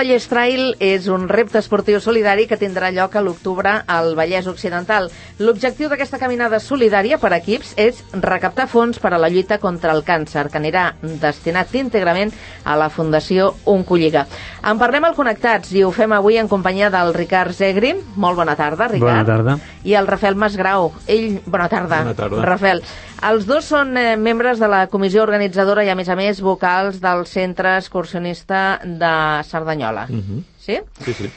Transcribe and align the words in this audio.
Vallès 0.00 0.24
Trail 0.30 0.70
és 0.80 1.10
un 1.12 1.26
repte 1.28 1.60
esportiu 1.60 1.98
solidari 2.00 2.46
que 2.48 2.56
tindrà 2.56 2.88
lloc 2.88 3.18
a 3.18 3.20
l'octubre 3.20 3.74
al 3.84 4.14
Vallès 4.16 4.46
Occidental. 4.48 5.10
L'objectiu 5.44 5.90
d'aquesta 5.92 6.16
caminada 6.16 6.56
solidària 6.64 7.18
per 7.20 7.34
equips 7.36 7.74
és 7.76 8.00
recaptar 8.14 8.64
fons 8.72 8.96
per 8.96 9.10
a 9.12 9.18
la 9.20 9.28
lluita 9.28 9.58
contra 9.60 9.92
el 9.92 10.00
càncer, 10.06 10.46
que 10.48 10.56
anirà 10.56 10.86
destinat 11.20 11.74
íntegrament 11.76 12.32
a 12.64 12.78
la 12.80 12.88
Fundació 12.88 13.50
Oncolliga. 13.68 14.24
En 14.64 14.80
parlem 14.80 15.04
al 15.04 15.18
Connectats 15.18 15.74
i 15.76 15.84
ho 15.84 15.92
fem 15.92 16.16
avui 16.16 16.40
en 16.40 16.48
companyia 16.48 16.88
del 16.88 17.12
Ricard 17.12 17.52
Zegri. 17.52 17.92
Molt 18.16 18.40
bona 18.40 18.56
tarda, 18.56 18.88
Ricard. 18.88 19.20
Bona 19.20 19.28
tarda. 19.28 19.58
I 19.84 20.00
el 20.00 20.08
Rafael 20.08 20.40
Masgrau. 20.40 20.94
Ell, 21.12 21.42
bona 21.44 21.68
tarda. 21.68 22.00
Bona 22.06 22.16
tarda. 22.16 22.48
Rafael. 22.48 22.84
Els 23.20 23.44
dos 23.44 23.66
són 23.68 23.92
eh, 24.00 24.16
membres 24.16 24.56
de 24.62 24.68
la 24.72 24.86
comissió 24.88 25.20
organitzadora 25.26 25.82
i, 25.84 25.90
a 25.92 25.96
més 25.98 26.08
a 26.08 26.16
més, 26.16 26.38
vocals 26.40 27.02
del 27.02 27.26
Centre 27.28 27.74
Excursionista 27.76 28.80
de 28.80 29.12
Cerdanyola. 29.44 29.89
Uh 30.08 30.16
-huh. 30.16 30.42
Sí? 30.58 30.78
Sí, 31.04 31.12
sí. 31.14 31.30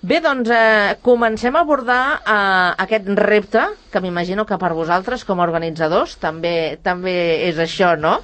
Bé, 0.00 0.20
doncs 0.22 0.48
eh, 0.48 0.96
comencem 1.02 1.56
a 1.56 1.60
abordar 1.64 2.20
eh, 2.24 2.74
aquest 2.84 3.08
repte, 3.18 3.58
que 3.90 4.00
m'imagino 4.00 4.44
que 4.46 4.56
per 4.56 4.72
vosaltres, 4.72 5.24
com 5.24 5.40
a 5.40 5.42
organitzadors, 5.42 6.16
també 6.22 6.78
també 6.84 7.48
és 7.48 7.58
això, 7.58 7.96
no? 7.98 8.20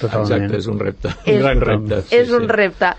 Totalment. 0.00 0.24
Exacte, 0.46 0.56
és 0.56 0.66
un 0.66 0.78
repte, 0.80 1.08
És- 1.26 1.34
un 1.36 1.42
gran 1.42 1.60
repte. 1.60 2.02
sí, 2.08 2.16
és 2.16 2.30
un 2.30 2.46
sí. 2.46 2.48
repte. 2.48 2.94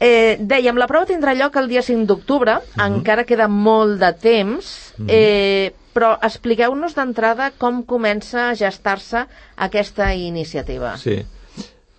Eh, 0.00 0.36
dèiem, 0.40 0.76
la 0.76 0.88
prova 0.88 1.06
tindrà 1.06 1.32
lloc 1.34 1.54
el 1.56 1.68
dia 1.68 1.82
5 1.82 2.06
d'octubre, 2.06 2.58
encara 2.76 3.22
queda 3.24 3.46
molt 3.46 4.00
de 4.00 4.12
temps, 4.14 4.92
eh, 5.06 5.72
però 5.94 6.18
expliqueu-nos 6.22 6.94
d'entrada 6.96 7.52
com 7.56 7.84
comença 7.84 8.48
a 8.50 8.54
gestar-se 8.54 9.26
aquesta 9.56 10.12
iniciativa. 10.14 10.96
Sí. 10.96 11.24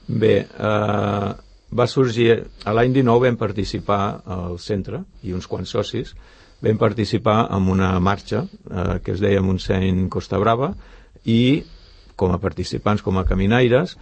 Bé, 0.07 0.47
eh, 0.59 1.33
va 1.71 1.87
sorgir... 1.87 2.45
A 2.65 2.75
l'any 2.75 2.93
19 2.93 3.27
vam 3.27 3.39
participar 3.39 4.21
al 4.25 4.59
centre, 4.59 5.03
i 5.23 5.33
uns 5.33 5.47
quants 5.47 5.71
socis, 5.71 6.13
vam 6.61 6.77
participar 6.77 7.47
en 7.55 7.69
una 7.73 7.93
marxa 7.99 8.43
eh, 8.45 8.97
que 9.03 9.15
es 9.15 9.21
deia 9.23 9.41
Montseny 9.41 10.07
Costa 10.13 10.39
Brava, 10.39 10.73
i 11.25 11.63
com 12.15 12.33
a 12.35 12.41
participants, 12.41 13.01
com 13.01 13.17
a 13.17 13.25
caminaires, 13.25 13.95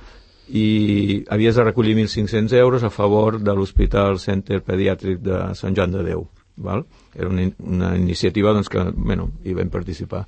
i 0.50 1.24
havies 1.30 1.56
de 1.56 1.64
recollir 1.64 1.96
1.500 1.96 2.58
euros 2.58 2.84
a 2.84 2.90
favor 2.90 3.38
de 3.40 3.54
l'Hospital 3.54 4.18
Center 4.20 4.64
Pediàtric 4.66 5.22
de 5.22 5.42
Sant 5.56 5.78
Joan 5.78 5.94
de 5.94 6.04
Déu. 6.08 6.26
Val? 6.60 6.84
Era 7.16 7.30
una, 7.30 7.46
una 7.60 7.94
iniciativa 7.96 8.52
doncs, 8.52 8.68
que 8.70 8.82
bueno, 8.96 9.30
hi 9.46 9.54
vam 9.56 9.70
participar. 9.72 10.26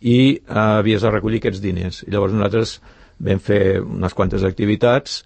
I 0.00 0.38
eh, 0.38 0.54
havies 0.54 1.02
de 1.04 1.12
recollir 1.12 1.42
aquests 1.42 1.60
diners. 1.64 2.04
I 2.06 2.14
llavors 2.14 2.36
nosaltres 2.36 2.78
vam 3.18 3.42
fer 3.42 3.80
unes 3.82 4.14
quantes 4.14 4.46
activitats, 4.46 5.20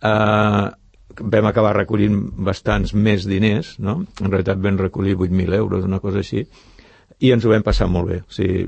eh, 0.00 0.66
vam 1.14 1.46
acabar 1.48 1.74
recollint 1.76 2.18
bastants 2.46 2.94
més 2.94 3.26
diners, 3.28 3.76
no? 3.78 4.02
en 4.20 4.30
realitat 4.30 4.60
vam 4.62 4.78
recollir 4.80 5.16
8.000 5.16 5.54
euros, 5.56 5.84
una 5.86 6.00
cosa 6.02 6.20
així, 6.22 6.44
i 7.20 7.32
ens 7.32 7.46
ho 7.46 7.52
vam 7.52 7.64
passar 7.64 7.88
molt 7.88 8.10
bé. 8.10 8.20
O 8.26 8.34
sigui, 8.34 8.66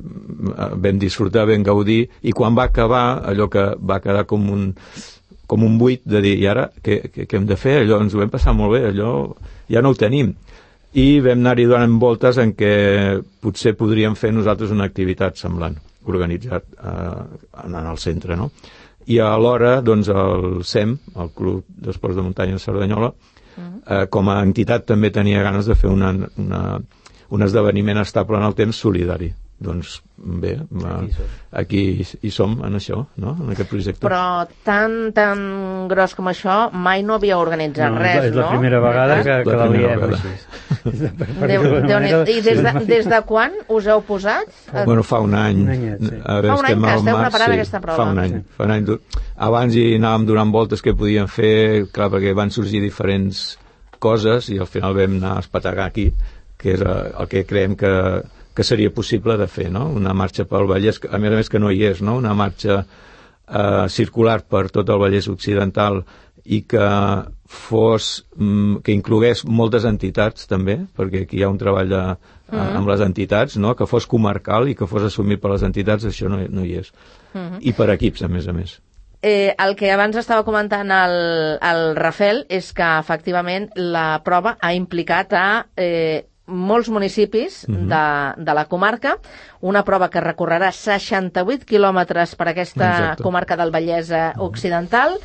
vam 0.81 1.01
disfrutar, 1.01 1.47
vam 1.49 1.65
gaudir, 1.67 2.07
i 2.23 2.33
quan 2.33 2.57
va 2.57 2.69
acabar, 2.71 3.21
allò 3.29 3.49
que 3.53 3.65
va 3.77 4.01
quedar 4.05 4.25
com 4.31 4.49
un, 4.55 4.71
com 5.49 5.65
un 5.65 5.77
buit 5.81 6.05
de 6.09 6.23
dir, 6.25 6.37
i 6.41 6.47
ara 6.49 6.69
què, 6.85 7.01
què, 7.13 7.27
què 7.29 7.41
hem 7.41 7.49
de 7.49 7.59
fer? 7.61 7.83
Allò 7.83 8.01
ens 8.05 8.15
ho 8.15 8.23
vam 8.23 8.33
passar 8.33 8.57
molt 8.57 8.77
bé, 8.77 8.87
allò 8.89 9.13
ja 9.69 9.85
no 9.85 9.93
ho 9.93 9.99
tenim. 9.99 10.33
I 10.97 11.21
vam 11.25 11.43
anar-hi 11.43 11.69
donant 11.69 11.99
voltes 12.01 12.41
en 12.41 12.55
què 12.57 12.73
potser 13.45 13.75
podríem 13.77 14.17
fer 14.17 14.33
nosaltres 14.33 14.73
una 14.73 14.89
activitat 14.89 15.37
semblant, 15.37 15.77
organitzat 16.09 16.65
eh, 16.81 17.25
en 17.67 17.81
el 17.83 18.01
centre, 18.01 18.39
no? 18.41 18.49
I 19.09 19.19
alhora, 19.25 19.79
doncs, 19.81 20.11
el 20.13 20.63
SEM, 20.69 20.99
el 21.17 21.31
Club 21.37 21.65
d'Esports 21.87 22.17
de 22.19 22.25
Muntanya 22.27 22.59
de 22.59 22.63
Cerdanyola, 22.63 23.13
eh, 23.59 24.07
com 24.13 24.29
a 24.29 24.41
entitat 24.45 24.85
també 24.89 25.11
tenia 25.15 25.43
ganes 25.47 25.69
de 25.71 25.77
fer 25.79 25.91
una, 25.91 26.13
una, 26.37 26.63
un 27.31 27.47
esdeveniment 27.47 28.03
estable 28.05 28.39
en 28.41 28.45
el 28.49 28.57
temps 28.59 28.83
solidari. 28.85 29.33
Doncs 29.59 29.97
bé, 30.15 30.53
va, 30.71 31.01
Aquí 31.59 31.81
hi 32.23 32.31
som 32.31 32.53
en 32.63 32.77
això, 32.79 33.01
no? 33.19 33.33
en 33.43 33.49
aquest 33.51 33.67
projecte. 33.73 34.05
Però 34.05 34.47
tan, 34.63 35.11
tan 35.17 35.41
gros 35.91 36.15
com 36.15 36.31
això 36.31 36.69
mai 36.71 37.03
no 37.03 37.17
havia 37.17 37.41
organitzat 37.43 37.91
No, 37.91 37.99
res, 37.99 38.29
és 38.29 38.37
la 38.37 38.45
no? 38.45 38.53
primera 38.53 38.79
vegada 38.85 39.17
que, 39.25 39.35
La 39.35 39.43
que 39.43 39.57
la 39.59 39.67
primera 39.67 39.97
liem 39.97 40.05
vegada. 40.05 40.21
així. 40.23 41.19
Déu, 41.51 41.67
Déu 41.89 42.23
I 42.31 42.39
des 42.47 42.63
de, 42.63 42.73
des 42.87 43.11
de 43.11 43.21
quan 43.27 43.59
us 43.67 43.91
heu 43.91 44.01
posat? 44.07 44.47
Bueno, 44.85 45.03
fa 45.03 45.19
un 45.27 45.35
any. 45.35 45.65
Un 45.67 45.75
anyet, 45.75 46.07
sí. 46.07 46.15
A 46.23 46.39
veure, 46.39 46.55
Fa 46.55 46.59
un 46.61 46.71
any 46.71 46.79
estem 46.79 46.87
que 46.87 46.95
esteu 47.03 47.21
preparant 47.25 47.51
sí, 47.53 47.59
aquesta 47.59 47.83
prova. 47.83 47.99
Fa 47.99 48.09
un 48.15 48.23
any. 48.23 48.39
Sí. 48.39 48.57
Fa 48.61 48.69
un 48.69 48.77
any. 48.79 48.89
Abans 49.51 49.75
hi 49.75 49.87
anàvem 49.99 50.31
donant 50.31 50.55
voltes 50.55 50.87
que 50.87 50.95
podíem 50.95 51.27
fer, 51.27 51.55
clar, 51.93 52.13
perquè 52.15 52.35
van 52.39 52.55
sorgir 52.55 52.81
diferents 52.87 53.45
coses 53.99 54.49
i 54.55 54.59
al 54.63 54.71
final 54.71 54.95
vam 54.95 55.19
anar 55.19 55.35
a 55.37 55.43
espetegar 55.43 55.91
aquí, 55.91 56.13
que 56.59 56.77
és 56.79 56.83
eh, 56.87 56.99
el 57.19 57.27
que 57.31 57.43
creiem 57.49 57.75
que, 57.79 57.91
que 58.59 58.67
seria 58.67 58.91
possible 58.91 59.37
de 59.39 59.47
fer, 59.47 59.69
no? 59.71 59.85
Una 59.95 60.11
marxa 60.19 60.43
pel 60.51 60.67
Vallès, 60.67 60.97
a 61.07 61.19
més 61.23 61.31
a 61.31 61.37
més 61.39 61.51
que 61.51 61.61
no 61.63 61.71
hi 61.71 61.85
és, 61.87 62.01
no? 62.03 62.17
Una 62.19 62.33
marxa 62.35 62.81
eh, 62.83 63.85
circular 63.95 64.41
per 64.51 64.65
tot 64.75 64.89
el 64.91 64.99
Vallès 64.99 65.29
Occidental 65.31 66.01
i 66.43 66.65
que 66.67 66.89
fos, 67.47 68.09
mm, 68.35 68.81
que 68.83 68.97
inclogués 68.97 69.45
moltes 69.47 69.87
entitats 69.87 70.51
també, 70.51 70.75
perquè 70.99 71.23
aquí 71.23 71.39
hi 71.39 71.45
ha 71.47 71.53
un 71.53 71.61
treball 71.61 71.93
de, 71.93 72.01
mm. 72.51 72.75
amb 72.81 72.91
les 72.91 73.05
entitats, 73.05 73.55
no? 73.63 73.77
que 73.79 73.87
fos 73.87 74.09
comarcal 74.11 74.67
i 74.67 74.75
que 74.75 74.89
fos 74.91 75.07
assumit 75.07 75.39
per 75.39 75.53
les 75.53 75.63
entitats, 75.69 76.09
això 76.09 76.27
no, 76.33 76.41
no 76.51 76.65
hi 76.67 76.81
és. 76.81 76.91
Mm. 77.35 77.61
I 77.63 77.75
per 77.79 77.93
equips, 77.95 78.25
a 78.27 78.31
més 78.33 78.49
a 78.51 78.55
més. 78.57 78.75
Eh, 79.23 79.55
el 79.55 79.77
que 79.79 79.93
abans 79.95 80.19
estava 80.19 80.43
comentant 80.47 80.91
el, 80.95 81.15
el 81.63 81.85
Rafel 81.99 82.43
és 82.51 82.73
que 82.75 82.91
efectivament 82.99 83.71
la 83.79 84.21
prova 84.27 84.57
ha 84.59 84.75
implicat 84.75 85.35
a 85.35 85.47
eh, 85.79 86.27
molts 86.49 86.89
municipis 86.89 87.65
Mhm. 87.69 87.89
de, 87.89 88.45
de 88.45 88.55
la 88.55 88.65
comarca, 88.67 89.19
una 89.61 89.85
prova 89.85 90.09
que 90.11 90.21
recorrerà 90.21 90.73
68 90.73 91.65
quilòmetres 91.67 92.35
per 92.37 92.49
aquesta 92.49 92.89
Exacte. 92.91 93.23
comarca 93.23 93.57
del 93.57 93.71
Vallès 93.71 94.11
eh, 94.11 94.33
Occidental 94.39 95.19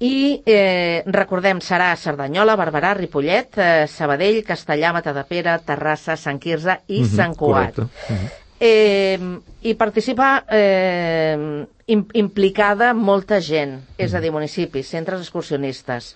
i 0.00 0.42
eh, 0.44 1.02
recordem, 1.06 1.60
serà 1.60 1.94
Cerdanyola, 1.96 2.56
Barberà, 2.56 2.94
Ripollet, 2.94 3.56
eh, 3.56 3.86
Sabadell, 3.88 4.42
Castellà, 4.44 4.92
Matadepera, 4.92 5.58
Terrassa, 5.58 6.16
Sant 6.16 6.38
Quirze 6.38 6.80
i 6.88 7.00
Mhm, 7.00 7.14
Sant 7.16 7.34
Cugat. 7.36 7.78
Mhm. 7.78 8.26
Eh, 8.58 9.18
hi 9.62 9.74
participa 9.74 10.44
eh, 10.48 11.66
im 11.86 12.06
implicada 12.14 12.94
molta 12.94 13.38
gent, 13.40 13.82
és 13.98 14.14
a 14.14 14.20
dir, 14.20 14.30
municipis, 14.32 14.88
centres 14.88 15.20
excursionistes, 15.20 16.14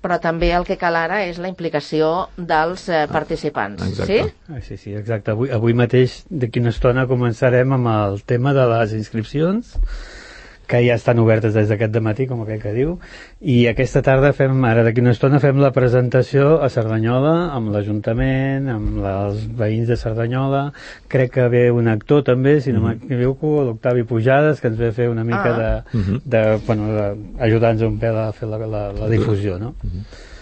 però 0.00 0.16
també 0.20 0.50
el 0.56 0.64
que 0.64 0.78
cal 0.80 0.96
ara 0.96 1.20
és 1.28 1.38
la 1.42 1.50
implicació 1.50 2.28
dels 2.36 2.86
eh, 2.88 3.04
participants. 3.12 3.84
exacte. 3.84 4.22
Sí? 4.22 4.52
Ah, 4.54 4.60
sí, 4.64 4.78
sí, 4.80 4.94
exacte. 4.96 5.34
Avui, 5.34 5.50
avui 5.52 5.76
mateix, 5.76 6.22
d'aquí 6.30 6.62
una 6.62 6.72
estona, 6.72 7.06
començarem 7.10 7.76
amb 7.76 7.92
el 7.92 8.22
tema 8.24 8.54
de 8.56 8.64
les 8.72 8.96
inscripcions, 8.96 9.76
que 10.70 10.78
ja 10.86 10.94
estan 10.94 11.18
obertes 11.18 11.50
des 11.56 11.66
d'aquest 11.68 11.96
matí, 11.98 12.28
com 12.30 12.44
aquell 12.44 12.60
que 12.62 12.70
diu, 12.76 12.92
i 13.42 13.64
aquesta 13.66 14.04
tarda 14.06 14.30
fem, 14.36 14.54
ara 14.68 14.84
d'aquí 14.86 15.02
una 15.02 15.10
estona, 15.16 15.40
fem 15.42 15.58
la 15.58 15.72
presentació 15.74 16.60
a 16.62 16.68
Cerdanyola, 16.70 17.32
amb 17.56 17.72
l'Ajuntament, 17.74 18.68
amb 18.70 19.00
la, 19.02 19.14
els 19.26 19.42
veïns 19.58 19.90
de 19.90 19.96
Cerdanyola, 19.98 20.62
crec 21.10 21.32
que 21.34 21.48
ve 21.50 21.64
un 21.74 21.88
actor 21.90 22.22
també, 22.30 22.60
si 22.62 22.70
no 22.72 22.84
m'equivoco, 22.86 23.64
l'Octavi 23.66 24.04
Pujades, 24.06 24.60
que 24.62 24.70
ens 24.70 24.78
ve 24.78 24.92
a 24.92 24.96
fer 24.96 25.08
una 25.10 25.24
mica 25.26 25.50
Ah. 25.50 25.58
de, 25.58 25.98
Mhm. 25.98 26.20
de, 26.24 26.44
bueno, 26.66 26.92
de, 26.94 27.08
ajudar-nos 27.50 27.82
un 27.90 27.98
pèl 27.98 28.16
a 28.28 28.32
fer 28.32 28.48
la, 28.48 28.58
la, 28.66 28.92
la 28.92 29.08
difusió, 29.08 29.58
no? 29.58 29.74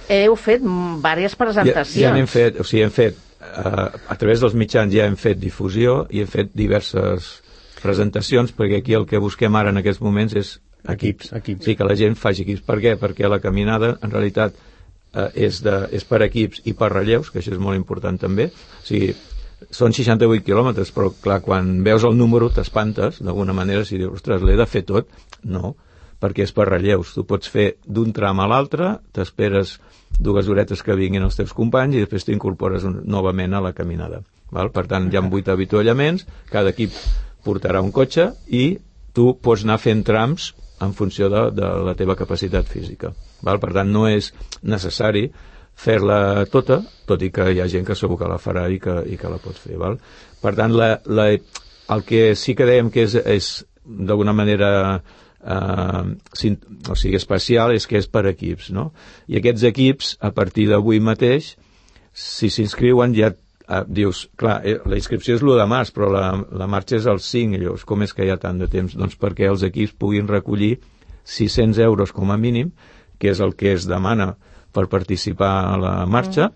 Heu 0.09 0.37
fet 0.37 0.63
mm, 0.63 1.01
diverses 1.03 1.33
Ja, 1.39 1.45
presentacions. 1.45 2.03
ja 2.03 2.13
n'hem 2.15 2.27
fet, 2.27 2.61
o 2.61 2.65
sigui, 2.65 2.83
hem 2.85 2.91
fet, 2.91 3.17
eh, 3.41 3.89
a 4.09 4.17
través 4.17 4.41
dels 4.41 4.55
mitjans 4.55 4.93
ja 4.93 5.07
hem 5.07 5.17
fet 5.17 5.39
difusió 5.41 6.07
i 6.11 6.21
hem 6.21 6.27
fet 6.29 6.51
diverses 6.55 7.43
presentacions, 7.83 8.55
perquè 8.57 8.83
aquí 8.83 8.97
el 8.97 9.07
que 9.07 9.21
busquem 9.23 9.55
ara 9.57 9.71
en 9.75 9.81
aquests 9.83 10.03
moments 10.05 10.35
és 10.39 10.57
Equips, 10.89 11.33
equips. 11.35 11.65
Sí, 11.65 11.75
que 11.77 11.85
la 11.85 11.97
gent 11.99 12.15
faci 12.17 12.45
equips. 12.45 12.63
Per 12.67 12.79
què? 12.81 12.95
Perquè 13.01 13.29
la 13.29 13.41
caminada, 13.43 13.97
en 14.05 14.13
realitat, 14.13 14.55
eh, 15.13 15.27
és, 15.49 15.59
de, 15.65 15.81
és 15.93 16.07
per 16.09 16.23
equips 16.25 16.63
i 16.71 16.75
per 16.79 16.93
relleus, 16.93 17.33
que 17.33 17.43
això 17.43 17.53
és 17.53 17.61
molt 17.61 17.77
important 17.77 18.19
també. 18.21 18.49
O 18.53 18.87
sigui, 18.87 19.11
són 19.75 19.93
68 19.93 20.47
quilòmetres, 20.47 20.93
però 20.95 21.11
clar, 21.25 21.41
quan 21.45 21.83
veus 21.85 22.07
el 22.09 22.17
número 22.17 22.49
t'espantes, 22.55 23.21
d'alguna 23.25 23.57
manera, 23.57 23.85
si 23.85 23.99
dius, 23.99 24.21
ostres, 24.21 24.45
l'he 24.47 24.57
de 24.57 24.69
fer 24.71 24.85
tot. 24.89 25.11
No, 25.43 25.75
perquè 26.23 26.47
és 26.47 26.55
per 26.55 26.69
relleus. 26.71 27.13
Tu 27.15 27.27
pots 27.27 27.51
fer 27.51 27.69
d'un 27.85 28.15
tram 28.15 28.41
a 28.41 28.49
l'altre, 28.51 28.97
t'esperes 29.13 29.79
dues 30.19 30.49
horetes 30.49 30.83
que 30.83 30.97
vinguin 30.97 31.27
els 31.27 31.37
teus 31.37 31.53
companys 31.55 31.99
i 31.99 32.03
després 32.07 32.25
t'incorpores 32.25 32.87
novament 32.87 33.55
a 33.55 33.63
la 33.63 33.75
caminada. 33.77 34.23
Val? 34.55 34.71
Per 34.73 34.87
tant, 34.89 35.11
hi 35.13 35.19
ha 35.19 35.27
vuit 35.29 35.49
avituallaments, 35.53 36.25
cada 36.49 36.73
equip 36.73 36.95
portarà 37.49 37.83
un 37.85 37.93
cotxe 37.97 38.31
i 38.53 38.65
tu 39.17 39.33
pots 39.43 39.65
anar 39.67 39.81
fent 39.83 40.05
trams 40.07 40.53
en 40.85 40.93
funció 40.95 41.29
de, 41.33 41.49
de 41.57 41.69
la 41.89 41.95
teva 41.99 42.17
capacitat 42.19 42.69
física. 42.71 43.13
Val? 43.43 43.59
Per 43.63 43.73
tant, 43.75 43.89
no 43.91 44.07
és 44.11 44.31
necessari 44.63 45.27
fer-la 45.79 46.45
tota, 46.51 46.81
tot 47.07 47.23
i 47.23 47.31
que 47.35 47.49
hi 47.53 47.63
ha 47.63 47.71
gent 47.71 47.87
que 47.87 47.97
segur 47.99 48.19
que 48.19 48.31
la 48.31 48.39
farà 48.43 48.67
i 48.71 48.79
que, 48.83 49.01
i 49.07 49.19
que 49.19 49.31
la 49.31 49.41
pot 49.43 49.59
fer. 49.59 49.79
Val? 49.81 49.99
Per 50.43 50.55
tant, 50.59 50.75
la, 50.75 50.93
la, 51.07 51.31
el 51.95 52.05
que 52.07 52.35
sí 52.39 52.55
que 52.59 52.67
dèiem 52.69 52.93
que 52.95 53.07
és, 53.07 53.17
és 53.19 53.51
d'alguna 53.85 54.35
manera 54.37 54.71
eh, 54.99 56.03
o 56.91 56.97
sigui, 56.99 57.17
especial 57.17 57.75
és 57.75 57.87
que 57.89 57.99
és 57.99 58.11
per 58.11 58.27
equips, 58.31 58.71
no? 58.75 58.91
I 59.31 59.39
aquests 59.41 59.67
equips, 59.71 60.17
a 60.21 60.33
partir 60.35 60.69
d'avui 60.71 61.01
mateix, 61.01 61.55
si 62.13 62.51
s'inscriuen 62.51 63.15
ja 63.17 63.33
eh, 63.69 63.85
dius, 63.87 64.25
clar, 64.37 64.61
eh, 64.65 64.79
la 64.89 64.99
inscripció 64.99 65.37
és 65.37 65.45
l'1 65.45 65.59
de 65.61 65.69
març, 65.71 65.93
però 65.95 66.11
la, 66.13 66.27
la 66.61 66.69
marxa 66.71 66.99
és 66.99 67.07
el 67.11 67.21
5, 67.25 67.57
i 67.57 67.63
llavors 67.63 67.87
com 67.89 68.03
és 68.07 68.15
que 68.15 68.27
hi 68.27 68.33
ha 68.33 68.41
tant 68.41 68.59
de 68.61 68.69
temps? 68.73 68.97
Doncs 68.99 69.19
perquè 69.21 69.49
els 69.51 69.65
equips 69.69 69.95
puguin 69.99 70.29
recollir 70.31 70.79
600 71.29 71.79
euros 71.85 72.13
com 72.17 72.33
a 72.33 72.41
mínim, 72.41 72.73
que 73.19 73.33
és 73.33 73.41
el 73.45 73.55
que 73.59 73.75
es 73.75 73.87
demana 73.89 74.35
per 74.73 74.89
participar 74.89 75.53
a 75.73 75.79
la 75.81 75.95
marxa, 76.07 76.53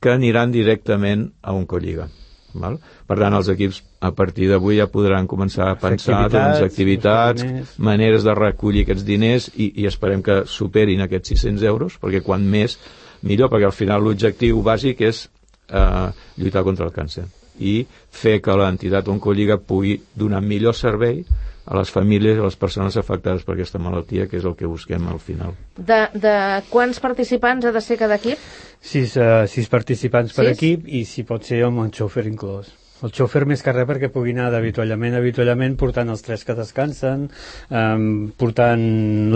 que 0.00 0.12
aniran 0.12 0.52
directament 0.52 1.30
a 1.42 1.54
un 1.56 1.66
colliga. 1.66 2.08
Val? 2.56 2.78
Per 3.06 3.16
tant, 3.20 3.34
els 3.36 3.48
equips 3.52 3.82
a 4.00 4.12
partir 4.16 4.48
d'avui 4.48 4.78
ja 4.78 4.86
podran 4.88 5.26
començar 5.28 5.70
a 5.70 5.78
pensar 5.80 6.22
activitats, 6.24 6.60
doncs, 6.60 6.66
activitats, 6.70 7.74
maneres 7.76 8.24
de 8.24 8.34
recollir 8.36 8.86
aquests 8.86 9.04
diners 9.04 9.50
i, 9.54 9.70
i 9.82 9.88
esperem 9.90 10.22
que 10.24 10.42
superin 10.48 11.04
aquests 11.04 11.34
600 11.34 11.66
euros, 11.68 11.98
perquè 12.00 12.22
quan 12.24 12.46
més, 12.48 12.78
millor, 13.26 13.50
perquè 13.52 13.68
al 13.68 13.76
final 13.76 14.04
l'objectiu 14.06 14.62
bàsic 14.64 15.04
és 15.04 15.26
eh, 15.68 16.06
lluitar 16.36 16.64
contra 16.64 16.86
el 16.86 16.94
càncer 16.94 17.26
i 17.58 17.86
fer 18.12 18.38
que 18.44 18.56
l'entitat 18.56 19.08
Oncolliga 19.08 19.56
pugui 19.56 19.96
donar 20.14 20.42
millor 20.44 20.76
servei 20.76 21.22
a 21.66 21.74
les 21.78 21.90
famílies 21.90 22.36
i 22.36 22.42
a 22.42 22.46
les 22.46 22.56
persones 22.60 22.96
afectades 23.00 23.42
per 23.42 23.56
aquesta 23.56 23.80
malaltia, 23.82 24.28
que 24.30 24.38
és 24.38 24.44
el 24.46 24.54
que 24.54 24.68
busquem 24.70 25.08
al 25.10 25.18
final. 25.18 25.56
De, 25.76 26.00
de 26.14 26.34
quants 26.70 27.00
participants 27.02 27.66
ha 27.66 27.72
de 27.74 27.82
ser 27.82 27.98
cada 27.98 28.20
equip? 28.20 28.42
Sis, 28.78 29.16
uh, 29.18 29.46
sis 29.50 29.66
participants 29.72 30.36
per 30.36 30.46
Sis? 30.46 30.52
equip 30.54 30.86
i 30.86 31.02
si 31.08 31.24
pot 31.26 31.42
ser 31.48 31.64
amb 31.66 31.82
un 31.82 31.90
xòfer 31.90 32.26
inclòs. 32.30 32.70
El 33.04 33.12
xòfer 33.12 33.44
més 33.48 33.60
que 33.60 33.74
res 33.74 33.84
perquè 33.88 34.08
pugui 34.12 34.32
anar 34.32 34.48
d'avituallament 34.54 35.16
a 35.16 35.20
avituallament 35.20 35.74
portant 35.76 36.08
els 36.12 36.22
tres 36.24 36.46
que 36.48 36.56
descansen, 36.56 37.26
um, 37.68 38.06
portant 38.40 38.84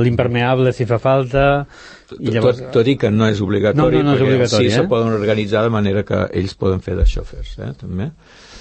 l'impermeable 0.00 0.72
si 0.76 0.86
fa 0.88 1.00
falta... 1.02 1.66
I 2.10 2.32
llavors, 2.34 2.58
tot, 2.58 2.70
tot 2.74 2.88
i 2.90 2.96
que 2.98 3.10
no 3.14 3.28
és 3.30 3.38
obligatori, 3.44 4.00
No, 4.00 4.02
no, 4.02 4.08
no 4.08 4.14
és 4.16 4.22
perquè 4.22 4.30
obligatori, 4.30 4.70
sí 4.70 4.72
eh? 4.72 4.78
se 4.80 4.88
poden 4.90 5.12
organitzar 5.14 5.62
de 5.62 5.70
manera 5.70 6.02
que 6.08 6.24
ells 6.40 6.56
poden 6.58 6.80
fer 6.82 6.96
de 6.98 7.04
xòfers, 7.06 7.52
eh, 7.60 7.68
també. 7.78 8.08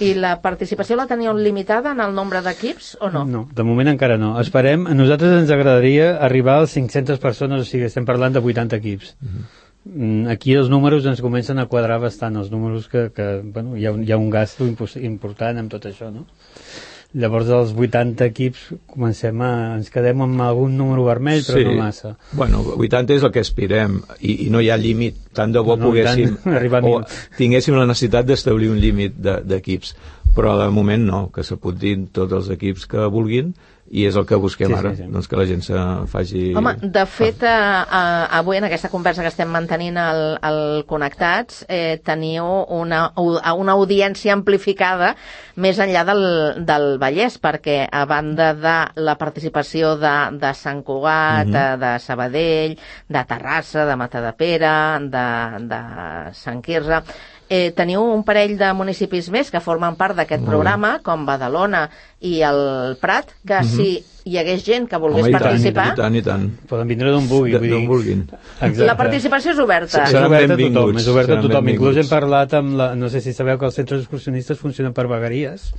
I 0.06 0.12
la 0.16 0.36
participació 0.44 0.96
la 1.00 1.08
teníeu 1.10 1.34
limitada 1.36 1.96
en 1.96 2.04
el 2.04 2.14
nombre 2.16 2.44
d'equips 2.46 2.92
o 3.02 3.10
no? 3.12 3.24
No, 3.28 3.48
de 3.56 3.66
moment 3.68 3.90
encara 3.92 4.20
no. 4.22 4.36
Esperem, 4.44 4.86
a 4.88 4.94
nosaltres 4.96 5.34
ens 5.42 5.56
agradaria 5.56 6.12
arribar 6.28 6.60
a 6.60 6.68
les 6.68 6.76
500 6.78 7.24
persones, 7.24 7.64
o 7.64 7.68
sigui, 7.68 7.88
estem 7.90 8.06
parlant 8.08 8.38
de 8.38 8.44
80 8.44 8.80
equips. 8.80 9.16
Mm, 9.24 9.48
Aquí 10.30 10.54
els 10.54 10.70
números 10.70 11.08
ens 11.10 11.22
comencen 11.24 11.58
a 11.58 11.68
quadrar 11.72 11.98
bastant, 12.04 12.38
els 12.38 12.52
números 12.54 12.88
que, 12.92 13.08
que 13.16 13.28
bueno, 13.44 13.76
hi, 13.78 13.88
ha 13.88 13.94
un, 13.96 14.04
hi 14.06 14.14
ha 14.14 14.20
un 14.22 14.30
gasto 14.30 14.68
important 14.68 15.62
amb 15.62 15.72
tot 15.72 15.88
això, 15.90 16.12
no? 16.14 16.28
Llavors, 17.18 17.48
dels 17.50 17.72
80 17.74 18.22
equips, 18.30 18.68
comencem 18.86 19.40
a... 19.42 19.50
ens 19.80 19.88
quedem 19.90 20.20
amb 20.22 20.44
algun 20.46 20.76
número 20.78 21.08
vermell, 21.08 21.42
però 21.42 21.64
no 21.66 21.78
massa. 21.80 22.12
Bueno, 22.38 22.62
80 22.76 23.16
és 23.18 23.26
el 23.26 23.32
que 23.34 23.42
aspirem 23.42 23.96
i, 24.20 24.44
i 24.46 24.50
no 24.54 24.62
hi 24.62 24.70
ha 24.70 24.78
límit. 24.78 25.18
Tant 25.40 25.56
de 25.56 25.64
bo 25.64 25.78
No, 25.80 25.90
tant, 25.90 25.90
poguéssim 25.90 26.54
arribar 26.60 26.84
a 26.84 26.92
o 26.92 27.02
tinguéssim 27.40 27.80
la 27.80 27.88
necessitat 27.90 28.28
d'establir 28.30 28.70
un 28.76 28.80
límit 28.84 29.16
de- 29.18 29.40
d'equips. 29.48 29.96
Però 30.36 30.54
de 30.60 30.70
moment 30.72 31.02
no, 31.10 31.24
que 31.34 31.42
s'apuntin 31.48 32.08
tots 32.14 32.36
els 32.38 32.52
equips 32.54 32.86
que 32.92 33.08
vulguin 33.10 33.56
i 33.90 34.04
és 34.06 34.14
el 34.20 34.26
que 34.30 34.38
busquem 34.38 34.70
Sí, 34.70 34.74
ara, 34.78 34.90
sí, 34.94 35.00
sí. 35.02 35.06
doncs 35.10 35.26
que 35.28 35.38
la 35.40 35.46
gent 35.50 35.64
se 35.66 35.80
faci... 36.12 36.42
Home, 36.54 36.76
de 36.94 37.06
fet, 37.10 37.42
eh, 37.42 37.50
eh, 37.50 38.26
avui 38.38 38.60
en 38.60 38.68
aquesta 38.68 38.92
conversa 38.94 39.24
que 39.26 39.32
estem 39.32 39.50
mantenint 39.50 39.98
al, 39.98 40.20
al 40.46 40.60
Connectats, 40.86 41.64
eh, 41.66 41.96
teniu 42.06 42.46
una, 42.78 43.00
una 43.18 43.74
audiència 43.74 44.36
amplificada 44.38 45.16
més 45.58 45.82
enllà 45.82 46.04
del, 46.06 46.22
del 46.70 46.86
Vallès, 47.02 47.40
perquè 47.42 47.80
a 47.90 48.04
banda 48.06 48.52
de 48.54 48.76
la 49.02 49.16
participació 49.18 49.96
de, 49.98 50.14
de 50.38 50.54
Sant 50.54 50.84
Cugat, 50.86 51.50
de, 51.50 51.66
de 51.82 51.96
Sabadell, 52.06 52.78
de 53.10 53.26
Terrassa, 53.34 53.88
de 53.90 53.98
Matadepera, 54.04 54.76
de, 55.02 55.26
de 55.70 55.82
Sant 56.38 56.62
Quirze, 56.66 57.02
eh, 57.50 57.72
teniu 57.76 58.04
un 58.06 58.22
parell 58.24 58.56
de 58.60 58.70
municipis 58.78 59.30
més 59.34 59.50
que 59.50 59.62
formen 59.64 59.96
part 59.98 60.16
d'aquest 60.20 60.44
programa, 60.46 61.00
com 61.04 61.26
Badalona 61.26 61.88
i 62.22 62.40
el 62.46 62.96
Prat, 63.02 63.32
que 63.48 63.64
si 63.66 63.88
hi 64.30 64.38
hagués 64.38 64.62
gent 64.66 64.86
que 64.92 64.98
volgués 65.02 65.26
Home, 65.26 65.32
i 65.32 65.34
tant, 65.34 65.44
participar... 65.48 65.88
i 65.94 65.96
tant, 65.98 66.16
i 66.16 66.22
tant. 66.22 66.44
Poden 66.70 66.88
vindre 66.92 67.10
d'on 67.16 67.26
vulguin. 67.30 67.58
D'on 67.58 67.68
dir- 67.70 67.88
vulguin. 67.90 68.26
Exacte. 68.60 68.86
La 68.86 68.98
participació 69.00 69.56
és 69.56 69.64
oberta. 69.64 70.04
És 70.04 70.12
Seran 70.14 70.28
oberta 70.30 70.54
a 70.54 70.60
tothom, 70.60 71.00
és 71.02 71.08
oberta 71.08 71.40
a 71.40 71.42
tothom. 71.42 71.72
Inclús 71.74 71.98
hem 72.04 72.12
parlat 72.12 72.54
amb 72.60 72.76
la... 72.78 72.92
No 73.00 73.10
sé 73.10 73.22
si 73.26 73.34
sabeu 73.34 73.58
que 73.58 73.66
els 73.66 73.80
centres 73.82 74.04
excursionistes 74.06 74.60
funcionen 74.62 74.94
per 74.94 75.08
vegueries. 75.10 75.72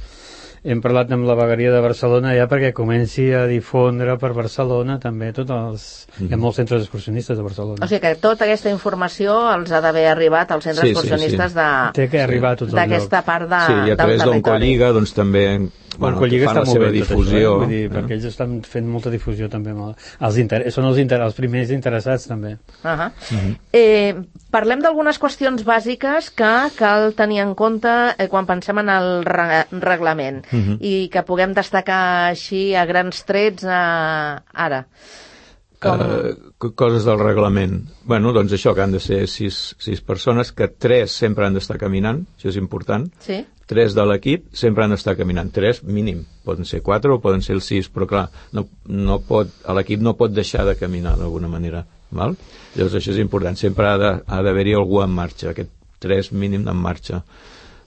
Hem 0.61 0.83
parlat 0.85 1.09
amb 1.17 1.25
la 1.25 1.33
vegueria 1.39 1.71
de 1.73 1.79
Barcelona 1.81 2.35
ja 2.37 2.45
perquè 2.49 2.75
comenci 2.77 3.31
a 3.33 3.47
difondre 3.49 4.19
per 4.21 4.35
Barcelona 4.37 4.99
també 5.01 5.31
tots 5.33 5.55
els... 5.57 5.87
Hi 6.21 6.29
ha 6.35 6.39
molts 6.41 6.61
centres 6.61 6.85
excursionistes 6.85 7.39
de 7.39 7.45
Barcelona. 7.47 7.81
O 7.81 7.89
sigui 7.89 8.03
que 8.03 8.13
tota 8.21 8.45
aquesta 8.45 8.69
informació 8.73 9.39
els 9.55 9.73
ha 9.73 9.81
d'haver 9.81 10.05
arribat 10.11 10.53
als 10.53 10.69
centres 10.69 10.85
Sí, 10.85 10.93
sí, 10.93 10.99
excursionistes 10.99 11.57
Té 11.97 12.11
que 12.13 12.21
arribar 12.21 12.53
a 12.53 12.61
tots 12.61 12.75
els 12.75 12.77
d'aquesta 12.77 13.23
part 13.25 13.49
de, 13.49 13.63
sí, 13.71 13.79
i 13.89 13.95
a 13.95 13.97
través 14.03 14.21
d'Oncolliga, 14.21 14.93
doncs 14.97 15.17
també 15.17 15.47
Bueno, 15.99 16.17
bueno, 16.17 16.19
Colliga 16.21 16.47
fan 16.47 16.57
està 16.57 16.61
la 16.61 16.67
molt 16.67 16.77
seva 16.79 16.87
bé 16.87 17.01
tot 17.01 17.09
difusió. 17.09 17.37
això, 17.37 17.51
eh? 17.55 17.59
Vull 17.59 17.69
dir, 17.69 17.81
eh? 17.85 17.89
perquè 17.91 18.13
ells 18.17 18.25
estan 18.25 18.63
fent 18.63 18.87
molta 18.89 19.11
difusió 19.11 19.49
també. 19.53 19.71
Amb 19.75 19.81
el, 19.89 19.95
els 20.29 20.37
inter... 20.39 20.61
Són 20.73 20.85
els, 20.87 20.99
inter... 21.03 21.21
els 21.21 21.35
primers 21.35 21.71
interessats 21.75 22.27
també. 22.31 22.57
Uh 22.85 22.91
-huh. 22.91 23.57
eh, 23.73 24.15
parlem 24.51 24.81
d'algunes 24.81 25.19
qüestions 25.21 25.65
bàsiques 25.65 26.31
que 26.31 26.53
cal 26.79 27.13
tenir 27.15 27.41
en 27.41 27.55
compte 27.55 27.89
eh, 28.19 28.29
quan 28.29 28.47
pensem 28.47 28.79
en 28.79 28.89
el 28.89 29.25
re 29.25 29.67
reglament 29.71 30.45
Mhm. 30.53 30.79
i 30.81 31.09
que 31.13 31.23
puguem 31.23 31.53
destacar 31.55 32.29
així 32.31 32.75
a 32.75 32.85
grans 32.87 33.25
trets 33.25 33.65
eh, 33.65 33.69
ara. 34.55 34.87
Com... 35.81 36.01
Eh, 36.05 36.35
co- 36.61 36.75
coses 36.77 37.07
del 37.09 37.19
reglament. 37.23 37.79
Bueno, 38.05 38.35
doncs 38.37 38.53
això, 38.53 38.75
que 38.77 38.83
han 38.85 38.93
de 38.93 39.01
ser 39.01 39.23
sis, 39.33 39.75
sis 39.81 40.03
persones, 40.05 40.53
que 40.53 40.69
tres 40.69 41.15
sempre 41.23 41.47
han 41.47 41.57
d'estar 41.57 41.79
caminant, 41.81 42.23
això 42.37 42.51
és 42.53 42.59
important. 42.61 43.07
Sí? 43.25 43.39
Tres 43.71 43.95
de 43.95 44.03
l'equip 44.05 44.49
sempre 44.57 44.85
han 44.85 44.91
d'estar 44.93 45.15
caminant. 45.17 45.49
Tres, 45.55 45.85
mínim. 45.87 46.25
Poden 46.45 46.67
ser 46.67 46.83
quatre 46.83 47.13
o 47.15 47.21
poden 47.23 47.41
ser 47.47 47.55
els 47.55 47.69
sis, 47.71 47.87
però 47.89 48.09
clar, 48.11 48.25
no, 48.53 48.67
no 48.91 49.21
pot, 49.25 49.53
l'equip 49.79 50.03
no 50.03 50.17
pot 50.19 50.35
deixar 50.35 50.65
de 50.67 50.75
caminar 50.77 51.15
d'alguna 51.21 51.49
manera. 51.49 51.85
Val? 52.11 52.35
Llavors 52.75 52.97
això 52.99 53.13
és 53.15 53.21
important. 53.23 53.57
Sempre 53.57 53.87
ha 53.87 53.97
d'haver-hi 54.43 54.75
algú 54.75 54.99
en 55.05 55.15
marxa, 55.15 55.53
aquest 55.55 55.71
tres 56.03 56.33
mínim 56.33 56.67
en 56.69 56.77
marxa. 56.83 57.23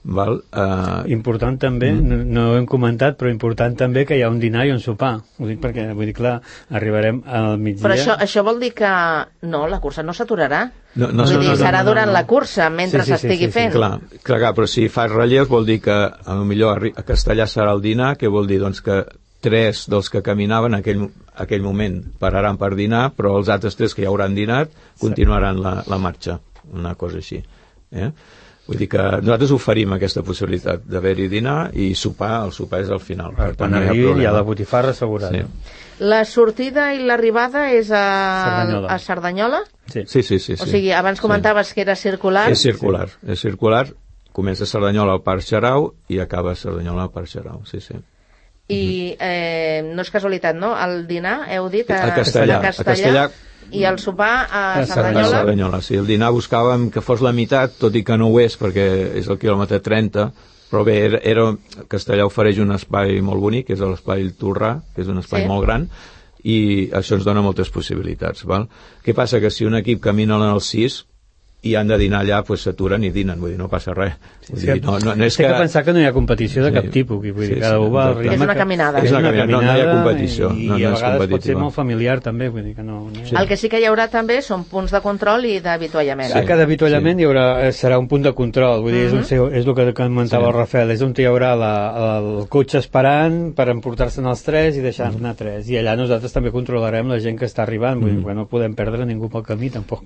Val? 0.04 0.42
Uh, 0.52 1.08
Important 1.08 1.56
també, 1.58 1.88
Mm. 1.92 2.08
no, 2.08 2.16
no 2.24 2.42
ho 2.50 2.56
hem 2.58 2.66
comentat, 2.68 3.16
però 3.16 3.30
important 3.32 3.74
també 3.76 4.04
que 4.04 4.18
hi 4.18 4.22
ha 4.22 4.28
un 4.28 4.38
dinar 4.38 4.66
i 4.68 4.70
un 4.74 4.80
sopar. 4.80 5.14
Ho 5.40 5.46
dic 5.48 5.62
perquè, 5.62 5.86
vull 5.96 6.04
dir, 6.10 6.14
clar, 6.14 6.34
arribarem 6.70 7.22
al 7.24 7.56
migdia... 7.58 7.82
Però 7.86 7.94
això, 7.96 8.16
això 8.20 8.44
vol 8.44 8.60
dir 8.60 8.74
que 8.76 8.90
no, 9.48 9.62
la 9.66 9.80
cursa 9.80 10.02
no 10.04 10.12
s'aturarà. 10.12 10.66
No, 10.94 11.08
no, 11.08 11.24
Vull 11.24 11.32
no, 11.34 11.40
dir, 11.40 11.48
no, 11.48 11.54
no, 11.54 11.56
serà 11.56 11.80
no, 11.80 11.84
no, 11.84 11.90
durant 11.90 12.06
no. 12.12 12.12
la 12.12 12.26
cursa, 12.28 12.68
mentre 12.70 13.00
Sí, 13.02 13.06
sí, 13.06 13.12
sí, 13.16 13.18
s'estigui 13.22 13.46
sí, 13.46 13.50
sí, 13.50 13.58
fent. 13.58 13.72
Clar, 13.72 13.92
clar, 14.22 14.38
clar, 14.44 14.52
però 14.54 14.68
si 14.68 14.88
fas 14.92 15.10
relleus 15.10 15.48
vol 15.48 15.64
dir 15.66 15.80
que 15.80 15.96
a 15.96 16.34
lo 16.36 16.44
millor 16.44 16.84
a 16.94 17.02
Castellà 17.02 17.48
serà 17.48 17.72
el 17.72 17.80
dinar, 17.82 18.16
que 18.20 18.28
vol 18.28 18.46
dir 18.46 18.60
doncs, 18.60 18.84
que 18.84 19.00
tres 19.40 19.86
dels 19.88 20.08
que 20.12 20.22
caminaven 20.24 20.74
en 20.74 20.80
aquell, 20.80 21.08
aquell 21.40 21.64
moment 21.64 21.98
pararan 22.20 22.56
per 22.60 22.74
dinar, 22.76 23.10
però 23.16 23.38
els 23.40 23.48
altres 23.52 23.76
tres 23.76 23.92
que 23.96 24.04
ja 24.04 24.08
hauran 24.12 24.34
dinat 24.36 24.70
continuaran 25.00 25.60
la, 25.64 25.78
la 25.88 25.98
marxa, 25.98 26.38
una 26.72 26.94
cosa 26.94 27.18
així. 27.24 27.42
Eh? 27.92 28.10
Vull 28.66 28.78
dir 28.80 28.86
que 28.88 29.00
nosaltres 29.20 29.50
oferim 29.52 29.92
aquesta 29.92 30.22
possibilitat 30.24 30.86
d'haver-hi 30.88 31.26
dinar 31.28 31.70
i 31.76 31.90
sopar, 31.98 32.46
el 32.46 32.52
sopar 32.56 32.80
és 32.80 32.92
al 32.94 33.00
final. 33.04 33.34
Per 33.36 33.50
tant, 33.52 33.58
quan 33.58 33.74
no 33.74 33.82
hi 33.82 33.88
ha 33.88 33.90
arribi 33.92 34.22
hi 34.22 34.28
ha 34.28 34.32
la 34.32 34.40
botifarra 34.46 34.94
assegurada. 34.94 35.42
Sí. 35.42 35.82
La 36.04 36.24
sortida 36.24 36.88
i 36.96 37.02
l'arribada 37.04 37.66
és 37.70 37.90
a 37.92 38.00
Cerdanyola. 38.46 38.88
a 38.88 38.98
Cerdanyola? 38.98 39.60
Sí. 39.92 40.06
Sí, 40.06 40.22
sí, 40.22 40.38
sí. 40.38 40.56
sí. 40.56 40.62
O 40.62 40.66
sigui, 40.66 40.90
abans 40.96 41.20
comentaves 41.20 41.74
que 41.74 41.84
era 41.84 41.94
circular. 41.94 42.48
És 42.50 42.64
circular, 42.64 43.10
és 43.28 43.44
circular. 43.44 43.84
Comença 44.34 44.64
a 44.64 44.66
Cerdanyola 44.66 45.12
al 45.14 45.22
Parc 45.22 45.44
Xarau 45.46 45.92
i 46.08 46.18
acaba 46.18 46.56
a 46.56 46.58
Cerdanyola 46.58 47.04
al 47.04 47.12
Parc 47.14 47.28
Xarau, 47.30 47.60
sí, 47.68 47.78
sí. 47.84 48.00
I 48.72 49.14
eh, 49.20 49.84
no 49.92 50.00
és 50.02 50.10
casualitat, 50.10 50.56
no? 50.56 50.72
El 50.72 51.04
dinar, 51.06 51.42
heu 51.52 51.68
dit, 51.68 51.90
a, 51.92 52.00
A 52.08 52.14
Castellà, 52.16 52.56
a 52.56 52.62
a 52.62 52.70
Castellà, 52.70 52.94
Castellà. 52.96 53.28
I 53.72 53.84
el 53.84 53.98
sopar 53.98 54.46
a 54.50 54.62
A 54.74 54.80
A 54.82 54.86
Cerdanyola. 54.86 55.38
Cerdanyola, 55.40 55.80
sí. 55.82 55.94
El 55.96 56.06
dinar 56.06 56.32
buscàvem 56.32 56.90
que 56.90 57.00
fos 57.00 57.20
la 57.24 57.32
meitat, 57.32 57.78
tot 57.78 57.94
i 57.96 58.02
que 58.04 58.16
no 58.18 58.28
ho 58.28 58.40
és, 58.40 58.58
perquè 58.60 59.16
és 59.20 59.28
el 59.28 59.38
quilòmetre 59.38 59.80
30, 59.80 60.28
però 60.70 60.84
bé, 60.84 60.98
era, 61.06 61.20
era, 61.22 61.46
Castellà 61.88 62.26
ofereix 62.26 62.58
un 62.58 62.72
espai 62.74 63.20
molt 63.22 63.40
bonic, 63.40 63.66
que 63.68 63.74
és 63.74 63.80
l'espai 63.80 64.28
Torrà, 64.38 64.80
que 64.94 65.02
és 65.02 65.08
un 65.08 65.18
espai 65.18 65.42
Sí. 65.42 65.48
molt 65.48 65.64
gran, 65.66 65.88
i 66.44 66.90
això 66.92 67.14
ens 67.16 67.24
dona 67.24 67.40
moltes 67.42 67.70
possibilitats. 67.70 68.44
Val? 68.44 68.68
Què 69.04 69.14
passa? 69.14 69.40
Que 69.40 69.50
si 69.50 69.64
un 69.64 69.74
equip 69.76 70.00
camina 70.02 70.36
en 70.36 70.42
el 70.50 70.60
6, 70.60 71.04
i 71.64 71.74
han 71.74 71.88
de 71.88 71.96
dinar 71.98 72.20
allà, 72.24 72.42
doncs 72.46 72.62
s'aturen 72.68 73.02
i 73.04 73.10
dinen, 73.10 73.38
vull 73.40 73.50
dir, 73.54 73.58
no 73.58 73.68
passa 73.72 73.94
res. 73.96 74.14
Vull 74.48 74.60
Sí, 74.60 74.66
dir, 74.68 74.82
no, 74.84 74.98
no, 75.00 75.14
no 75.16 75.24
és 75.24 75.36
Té 75.36 75.44
que... 75.44 75.48
que 75.52 75.58
pensar 75.58 75.82
que 75.84 75.92
no 75.96 76.00
hi 76.00 76.04
ha 76.04 76.12
competició 76.12 76.62
de 76.64 76.70
Sí. 76.70 76.74
cap 76.76 76.90
tipus, 76.92 77.18
vull 77.22 77.32
dir, 77.46 77.54
Sí, 77.54 77.60
cada 77.60 77.78
sí, 77.78 77.84
un 77.86 77.94
va 77.94 78.06
al 78.08 78.16
ritme 78.18 78.34
És 78.34 78.40
una 78.44 78.54
caminada. 78.54 79.00
És 79.00 79.10
una 79.10 79.22
caminada, 79.22 79.46
no, 79.50 79.60
no 79.62 79.76
hi 79.76 79.80
ha 79.80 79.90
competició, 79.92 80.50
i, 80.52 80.66
no, 80.66 80.72
no 80.74 80.78
i 80.78 80.84
és 80.84 80.88
a 80.90 81.10
vegades 81.10 81.30
pot 81.30 81.42
ser 81.48 81.56
molt 81.56 81.74
familiar 81.74 82.20
també, 82.20 82.48
vull 82.48 82.64
dir 82.64 82.74
que 82.76 82.82
no... 82.82 83.00
no. 83.10 83.24
Sí. 83.24 83.34
El 83.40 83.48
que 83.48 83.56
sí 83.56 83.68
que 83.72 83.80
hi 83.80 83.86
haurà 83.88 84.08
també 84.12 84.40
són 84.42 84.64
punts 84.68 84.92
de 84.92 85.00
control 85.00 85.44
i 85.48 85.58
d'avituallament. 85.64 86.32
A 86.36 86.44
cada 86.44 86.64
avituallament 86.68 87.20
hi 87.20 87.24
haurà, 87.24 87.46
eh, 87.66 87.72
serà 87.72 87.98
un 87.98 88.08
punt 88.08 88.22
de 88.28 88.32
control, 88.34 88.82
vull 88.82 88.92
dir, 88.92 89.06
és, 89.06 89.12
un, 89.16 89.24
seu- 89.24 89.48
és 89.48 89.64
el 89.66 89.74
que 89.74 89.88
comentava 89.94 90.44
Sí. 90.44 90.50
el 90.50 90.54
Rafael, 90.58 90.90
és 90.90 91.02
on 91.02 91.14
hi 91.16 91.24
haurà 91.30 91.54
la, 91.56 91.72
el 92.18 92.48
cotxe 92.48 92.78
esperant 92.78 93.54
per 93.56 93.68
emportar-se'n 93.72 94.26
els 94.26 94.42
tres 94.44 94.76
i 94.76 94.80
deixar-ne 94.84 95.34
tres, 95.34 95.68
i 95.70 95.78
allà 95.80 95.96
nosaltres 95.96 96.32
també 96.32 96.50
controlarem 96.52 97.08
la 97.08 97.18
gent 97.20 97.38
que 97.38 97.46
està 97.46 97.62
arribant, 97.64 98.00
vull 98.00 98.10
dir, 98.16 98.24
que 98.24 98.34
no 98.34 98.46
podem 98.50 98.74
perdre 98.74 99.06
ningú 99.06 99.30
pel 99.30 99.42
camí 99.42 99.70
tampoc. 99.70 100.04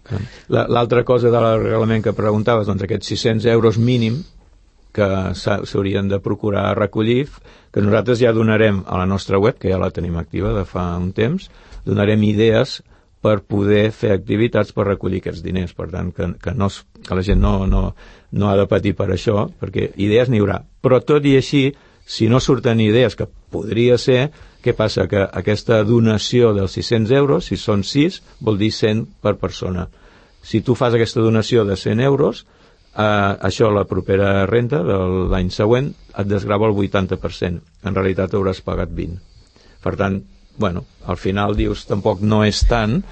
La- 0.48 0.66
L'altra 0.68 1.02
cosa 1.04 1.30
de 1.30 1.40
reglament 1.56 2.04
que 2.04 2.12
preguntaves, 2.12 2.66
doncs 2.68 2.82
aquests 2.84 3.08
600 3.14 3.46
euros 3.54 3.78
mínim 3.78 4.20
que 4.92 5.06
s'ha- 5.34 5.64
s'haurien 5.64 6.08
de 6.08 6.18
procurar 6.20 6.76
recollir, 6.78 7.28
que 7.72 7.80
nosaltres 7.84 8.18
ja 8.20 8.32
donarem 8.32 8.82
a 8.86 8.98
la 8.98 9.06
nostra 9.06 9.38
web, 9.38 9.58
que 9.58 9.70
ja 9.70 9.78
la 9.78 9.90
tenim 9.90 10.16
activa 10.16 10.52
de 10.56 10.64
fa 10.64 10.96
un 10.98 11.12
temps, 11.12 11.50
donarem 11.84 12.22
idees 12.24 12.82
per 13.22 13.40
poder 13.42 13.90
fer 13.92 14.12
activitats 14.14 14.72
per 14.72 14.86
recollir 14.86 15.18
aquests 15.20 15.42
diners. 15.42 15.74
Per 15.74 15.88
tant, 15.90 16.12
que, 16.14 16.32
que, 16.42 16.54
no, 16.54 16.68
que 17.06 17.14
la 17.14 17.22
gent 17.26 17.40
no, 17.42 17.66
no, 17.66 17.94
no 18.32 18.48
ha 18.50 18.56
de 18.56 18.66
patir 18.70 18.94
per 18.96 19.08
això, 19.10 19.48
perquè 19.60 19.90
idees 19.96 20.28
n'hi 20.30 20.38
haurà. 20.40 20.60
Però 20.82 21.00
tot 21.04 21.24
i 21.26 21.36
així, 21.36 21.74
si 22.06 22.28
no 22.28 22.40
surten 22.40 22.80
idees, 22.80 23.16
que 23.18 23.26
podria 23.50 23.98
ser, 23.98 24.30
què 24.64 24.72
passa? 24.74 25.06
Que 25.10 25.20
aquesta 25.26 25.82
donació 25.84 26.52
dels 26.54 26.72
600 26.78 27.10
euros, 27.18 27.44
si 27.50 27.56
són 27.56 27.84
6, 27.84 28.22
vol 28.40 28.58
dir 28.58 28.70
100 28.72 29.04
per 29.22 29.36
persona. 29.36 29.88
Si 30.48 30.62
tu 30.64 30.74
fas 30.78 30.94
aquesta 30.96 31.20
donació 31.20 31.66
de 31.68 31.76
100 31.76 32.00
euros, 32.00 32.46
eh, 32.96 33.04
això 33.48 33.68
la 33.74 33.84
propera 33.88 34.46
renta 34.48 34.80
de 34.86 34.96
l'any 35.32 35.50
següent 35.52 35.90
et 35.92 36.28
desgrava 36.30 36.70
el 36.70 36.76
80%. 36.76 37.60
En 37.84 37.98
realitat 37.98 38.34
hauràs 38.34 38.62
pagat 38.64 38.94
20. 38.96 39.18
Per 39.84 39.94
tant, 40.00 40.22
bueno, 40.56 40.86
al 41.06 41.20
final 41.20 41.56
dius 41.58 41.84
tampoc 41.86 42.24
no 42.24 42.40
és 42.46 42.62
tant, 42.70 43.02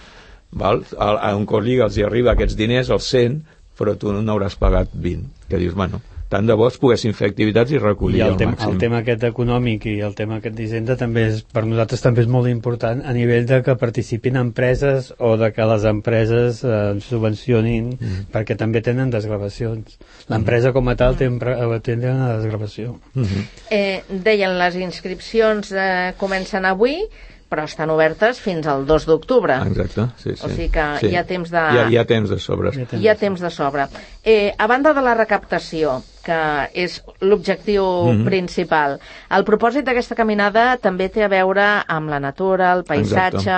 val? 0.50 0.82
A, 0.96 1.12
a 1.30 1.34
un 1.36 1.44
Corliga 1.46 1.86
els 1.86 2.00
hi 2.00 2.06
arriba 2.06 2.32
aquests 2.32 2.56
diners, 2.58 2.90
els 2.90 3.12
100, 3.12 3.38
però 3.76 3.94
tu 4.00 4.12
no 4.16 4.24
n'hauràs 4.24 4.56
pagat 4.58 4.94
20. 4.94 5.28
Que 5.50 5.60
dius, 5.60 5.76
bueno, 5.76 6.00
tant 6.28 6.46
de 6.46 6.54
bo 6.58 6.66
es 6.68 6.76
poguessin 6.82 7.12
fer 7.14 7.28
activitats 7.30 7.70
i 7.70 7.78
recollir 7.78 8.18
I 8.18 8.22
el, 8.26 8.32
el 8.32 8.36
tema, 8.40 8.52
màxim. 8.56 8.72
el 8.72 8.78
tema 8.82 8.98
aquest 8.98 9.22
econòmic 9.28 9.84
i 9.86 10.00
el 10.02 10.14
tema 10.18 10.36
aquest 10.40 10.56
d'Hisenda 10.58 10.96
també 10.98 11.26
és, 11.28 11.42
per 11.42 11.62
nosaltres 11.64 12.02
també 12.02 12.22
és 12.24 12.28
molt 12.28 12.48
important 12.50 13.04
a 13.06 13.12
nivell 13.14 13.46
de 13.46 13.60
que 13.62 13.76
participin 13.78 14.36
empreses 14.40 15.12
o 15.18 15.36
de 15.36 15.52
que 15.52 15.62
les 15.70 15.84
empreses 15.84 16.64
eh, 16.64 16.96
subvencionin 17.00 17.86
Mm. 17.96 18.26
perquè 18.32 18.56
també 18.58 18.80
tenen 18.82 19.10
desgravacions. 19.10 19.98
L'empresa 20.28 20.72
com 20.72 20.88
a 20.88 20.96
tal 20.96 21.16
té, 21.16 21.28
un 21.28 21.38
pre- 21.38 21.54
eh, 21.58 21.80
té 21.80 21.94
una 21.94 22.36
desgravació. 22.38 22.98
Mhm. 23.14 23.46
Eh, 23.70 24.02
deien, 24.08 24.58
les 24.58 24.76
inscripcions 24.76 25.70
eh, 25.72 26.14
comencen 26.18 26.64
avui, 26.64 27.04
però 27.48 27.62
estan 27.64 27.90
obertes 27.90 28.40
fins 28.42 28.66
al 28.66 28.86
2 28.86 29.06
d'octubre. 29.06 29.54
Exacte, 29.68 30.08
sí, 30.18 30.34
sí. 30.34 30.44
O 30.44 30.48
sigui 30.48 30.68
que 30.74 30.86
hi 31.08 31.14
ha 31.16 31.24
temps 31.24 31.50
de- 31.50 31.56
Hi 31.58 31.78
ha, 31.78 31.88
hi 31.90 31.96
ha 31.96 32.04
temps 32.04 32.28
de 32.30 32.38
sobres. 32.38 32.76
Hi 32.76 32.82
ha 32.82 32.86
temps. 32.86 33.02
Hi 33.04 33.08
ha 33.08 33.14
temps 33.14 33.40
de 33.40 33.50
sobre. 33.50 33.86
Eh, 34.24 34.52
a 34.58 34.66
banda 34.66 34.92
de 34.92 35.02
la 35.02 35.14
recaptació, 35.14 36.02
que 36.26 36.38
és 36.74 36.98
l'objectiu 37.22 37.84
Mhm. 38.12 38.24
principal, 38.26 38.98
el 39.30 39.44
propòsit 39.46 39.86
d'aquesta 39.86 40.16
caminada 40.18 40.76
també 40.82 41.08
té 41.08 41.22
a 41.24 41.28
veure 41.30 41.66
amb 41.86 42.10
la 42.10 42.18
natura, 42.20 42.72
el 42.74 42.82
paisatge 42.84 43.54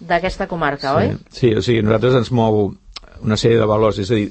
d'aquesta 0.00 0.46
comarca, 0.46 0.90
sí. 0.92 0.96
oi? 0.96 1.16
Sí, 1.30 1.54
o 1.54 1.62
sigui, 1.62 1.82
nosaltres 1.82 2.14
ens 2.22 2.32
mou 2.32 2.74
una 3.22 3.38
sèrie 3.40 3.58
de 3.58 3.66
valors, 3.68 3.98
és 3.98 4.10
a 4.10 4.14
dir, 4.18 4.28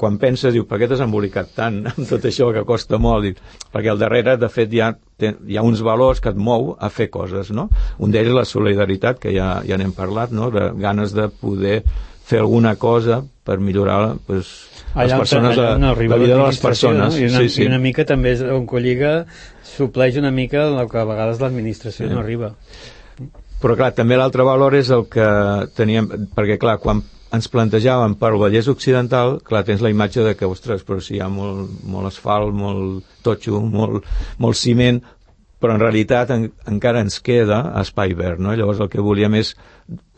quan 0.00 0.16
penses, 0.18 0.52
diu, 0.54 0.64
per 0.66 0.80
què 0.80 0.88
t'has 0.88 1.02
embolicat 1.04 1.52
tant 1.54 1.84
amb 1.86 2.08
tot 2.08 2.24
això 2.26 2.48
que 2.54 2.64
costa 2.66 2.98
molt? 2.98 3.22
Diu, 3.22 3.36
perquè 3.72 3.92
al 3.92 4.00
darrere, 4.00 4.36
de 4.40 4.48
fet, 4.48 4.72
hi 4.72 4.80
ha, 4.80 4.90
hi 5.20 5.56
ha 5.56 5.62
uns 5.62 5.82
valors 5.84 6.20
que 6.20 6.32
et 6.32 6.36
mou 6.36 6.74
a 6.80 6.88
fer 6.90 7.10
coses, 7.10 7.52
no? 7.54 7.68
Un 7.98 8.10
d'ells 8.10 8.32
és 8.32 8.34
la 8.34 8.44
solidaritat, 8.48 9.20
que 9.22 9.34
ja, 9.36 9.60
ja 9.68 9.78
n'hem 9.78 9.92
parlat, 9.92 10.32
no? 10.34 10.50
De 10.50 10.72
ganes 10.80 11.14
de 11.14 11.28
poder 11.28 11.82
fer 12.26 12.40
alguna 12.42 12.74
cosa 12.76 13.20
per 13.46 13.58
millorar 13.62 14.16
pues, 14.26 14.48
les 14.96 15.12
on- 15.12 15.18
persones, 15.22 15.54
allà 15.54 15.76
la, 15.78 15.92
la 15.94 16.16
vida 16.18 16.34
de 16.34 16.42
les 16.42 16.58
persones. 16.58 17.14
No? 17.14 17.20
I, 17.20 17.28
una, 17.30 17.38
sí, 17.44 17.48
sí. 17.54 17.62
I 17.62 17.68
una 17.70 17.78
mica 17.78 18.04
també 18.08 18.32
és 18.34 18.42
on 18.42 18.66
Colliga 18.66 19.20
supleix 19.76 20.16
una 20.18 20.32
mica 20.34 20.64
el 20.66 20.88
que 20.90 20.98
a 20.98 21.04
vegades 21.06 21.38
l'administració 21.42 22.08
Sí. 22.08 22.12
no 22.12 22.20
arriba. 22.24 22.54
Però 23.62 23.76
clar, 23.78 23.92
també 23.96 24.16
l'altre 24.18 24.44
valor 24.44 24.74
és 24.76 24.90
el 24.92 25.06
que 25.08 25.24
teníem, 25.76 26.08
perquè 26.36 26.58
clar, 26.60 26.76
quan 26.82 27.00
ens 27.32 27.48
plantejàvem 27.50 28.14
per 28.20 28.30
el 28.34 28.38
Vallès 28.40 28.68
Occidental, 28.68 29.38
clar, 29.44 29.62
tens 29.66 29.80
la 29.82 29.90
imatge 29.90 30.22
de 30.26 30.34
que, 30.38 30.46
ostres, 30.46 30.84
però 30.86 31.00
si 31.02 31.16
hi 31.16 31.20
ha 31.24 31.28
molt, 31.32 31.70
molt 31.88 32.06
asfalt, 32.10 32.52
molt 32.54 33.04
totxo, 33.26 33.60
molt, 33.64 34.04
molt 34.38 34.56
ciment, 34.60 35.00
però 35.60 35.74
en 35.74 35.80
realitat 35.80 36.30
en, 36.34 36.50
encara 36.68 37.00
ens 37.04 37.20
queda 37.24 37.62
espai 37.80 38.12
verd, 38.18 38.42
no? 38.44 38.52
Llavors 38.56 38.82
el 38.84 38.90
que 38.92 39.04
volíem 39.04 39.38
és 39.38 39.54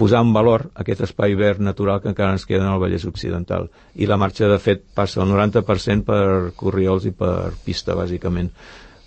posar 0.00 0.24
en 0.24 0.32
valor 0.34 0.68
aquest 0.74 1.04
espai 1.06 1.36
verd 1.38 1.62
natural 1.62 2.02
que 2.02 2.10
encara 2.10 2.34
ens 2.34 2.46
queda 2.48 2.64
en 2.66 2.72
el 2.72 2.82
Vallès 2.82 3.06
Occidental. 3.06 3.68
I 3.94 4.08
la 4.10 4.18
marxa, 4.18 4.48
de 4.50 4.58
fet, 4.58 4.82
passa 4.94 5.22
el 5.22 5.30
90% 5.30 6.06
per 6.08 6.52
corriols 6.58 7.06
i 7.06 7.14
per 7.14 7.52
pista, 7.64 7.96
bàsicament 7.98 8.52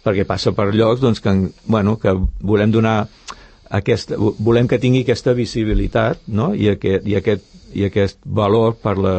perquè 0.02 0.26
passa 0.26 0.54
per 0.58 0.72
llocs 0.74 1.02
doncs, 1.02 1.22
que, 1.22 1.34
bueno, 1.70 1.98
que 2.02 2.14
volem 2.42 2.72
donar 2.74 3.06
aquesta, 3.70 4.18
volem 4.18 4.68
que 4.68 4.80
tingui 4.82 5.04
aquesta 5.06 5.36
visibilitat 5.38 6.26
no? 6.28 6.52
I, 6.58 6.72
aquest, 6.76 7.08
i, 7.08 7.16
aquest, 7.20 7.46
i 7.78 7.86
aquest 7.88 8.20
valor 8.26 8.76
per 8.82 8.98
la, 8.98 9.16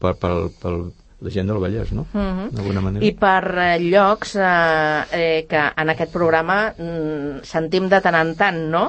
per, 0.00 0.14
per, 0.20 0.34
per 0.62 0.74
la 1.20 1.30
gent 1.30 1.46
del 1.48 1.58
Vallès, 1.60 1.92
no? 1.92 2.06
Mhm. 2.12 2.50
D'alguna 2.56 2.80
manera. 2.80 3.04
I 3.04 3.12
per 3.12 3.44
eh, 3.58 3.78
llocs 3.80 4.34
eh, 4.36 5.04
eh, 5.12 5.46
que 5.48 5.62
en 5.76 5.90
aquest 5.92 6.12
programa 6.12 6.72
mm, 6.76 7.42
sentim 7.44 7.88
de 7.92 8.00
tant 8.00 8.14
en 8.16 8.34
tant, 8.36 8.60
no? 8.72 8.86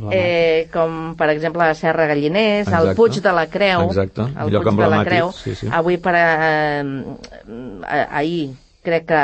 La 0.00 0.10
Eh, 0.12 0.68
com 0.72 1.16
per 1.18 1.30
exemple 1.32 1.64
la 1.66 1.74
Serra 1.74 2.06
Galliners, 2.06 2.68
el 2.68 2.74
Exacte. 2.74 2.94
Puig 2.94 3.20
de 3.24 3.32
la 3.32 3.46
Creu, 3.50 3.86
Exacte. 3.88 4.20
el 4.22 4.50
Lloc 4.52 4.62
Puig 4.68 4.76
de 4.76 4.90
la 4.92 5.04
Creu. 5.04 5.32
sí, 5.32 5.54
sí. 5.54 5.68
Avui 5.72 5.96
per 5.98 6.14
eh, 6.16 6.84
eh, 7.48 8.06
ahir 8.10 8.50
crec 8.84 9.04
que 9.10 9.22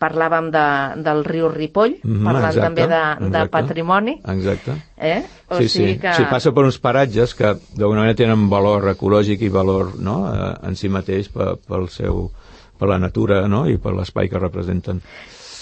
parlàvem 0.00 0.48
de, 0.50 0.64
del 1.06 1.20
riu 1.24 1.48
Ripoll, 1.52 1.96
Mhm, 2.02 2.24
parlant 2.26 2.46
exacte, 2.48 2.64
també 2.66 2.86
de, 2.90 3.02
de 3.20 3.26
exacte. 3.28 3.50
patrimoni, 3.54 4.14
Exacte. 4.34 4.74
eh? 4.98 5.22
O 5.48 5.58
sí, 5.60 5.68
sigui 5.68 5.92
sí. 5.94 5.98
que... 6.02 6.14
sí, 6.14 6.24
passa 6.30 6.52
per 6.52 6.64
uns 6.66 6.78
paratges 6.82 7.34
que 7.34 7.52
d'alguna 7.76 8.00
manera 8.04 8.18
tenen 8.18 8.48
valor 8.50 8.88
ecològic 8.90 9.42
i 9.46 9.48
valor 9.48 9.94
no? 9.98 10.16
eh, 10.34 10.54
en 10.68 10.76
si 10.76 10.88
mateix 10.90 11.28
per, 11.30 11.54
pel 11.68 11.88
seu, 11.88 12.30
per 12.78 12.88
la 12.88 12.98
natura 12.98 13.44
no? 13.48 13.66
i 13.70 13.78
per 13.78 13.94
l'espai 13.94 14.28
que 14.28 14.38
representen. 14.42 15.00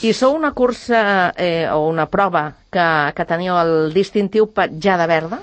I 0.06 0.12
sou 0.14 0.36
una 0.36 0.52
cursa 0.54 1.34
eh, 1.36 1.66
o 1.74 1.88
una 1.88 2.06
prova 2.06 2.52
que, 2.70 2.84
que 3.16 3.24
teniu 3.26 3.56
el 3.58 3.92
distintiu 3.92 4.46
petjada 4.54 5.08
verda? 5.10 5.40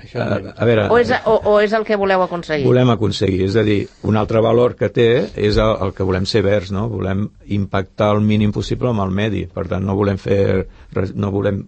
Això 0.00 0.20
A, 0.22 0.28
no 0.30 0.52
a 0.56 0.64
veure, 0.68 0.88
O 0.90 0.98
és, 0.98 1.10
o, 1.26 1.34
o 1.52 1.56
és 1.60 1.72
el 1.76 1.84
que 1.84 1.96
voleu 2.00 2.22
aconseguir? 2.24 2.66
volem 2.66 2.90
aconseguir, 2.94 3.42
és 3.48 3.56
a 3.56 3.62
dir, 3.66 3.80
un 4.08 4.16
altre 4.16 4.40
valor 4.40 4.74
que 4.76 4.88
té 4.88 5.08
és 5.36 5.56
el, 5.60 5.76
el 5.86 5.92
que 5.94 6.02
volem 6.08 6.24
ser 6.26 6.42
verds, 6.46 6.70
no? 6.72 6.88
Volem 6.88 7.28
impactar 7.46 8.14
el 8.16 8.20
mínim 8.24 8.52
possible 8.52 8.88
amb 8.90 9.04
el 9.04 9.10
medi, 9.10 9.44
per 9.46 9.66
tant 9.68 9.84
no 9.84 9.94
volem 9.98 10.18
fer, 10.18 10.66
res- 10.96 11.14
no 11.14 11.30
volem 11.30 11.64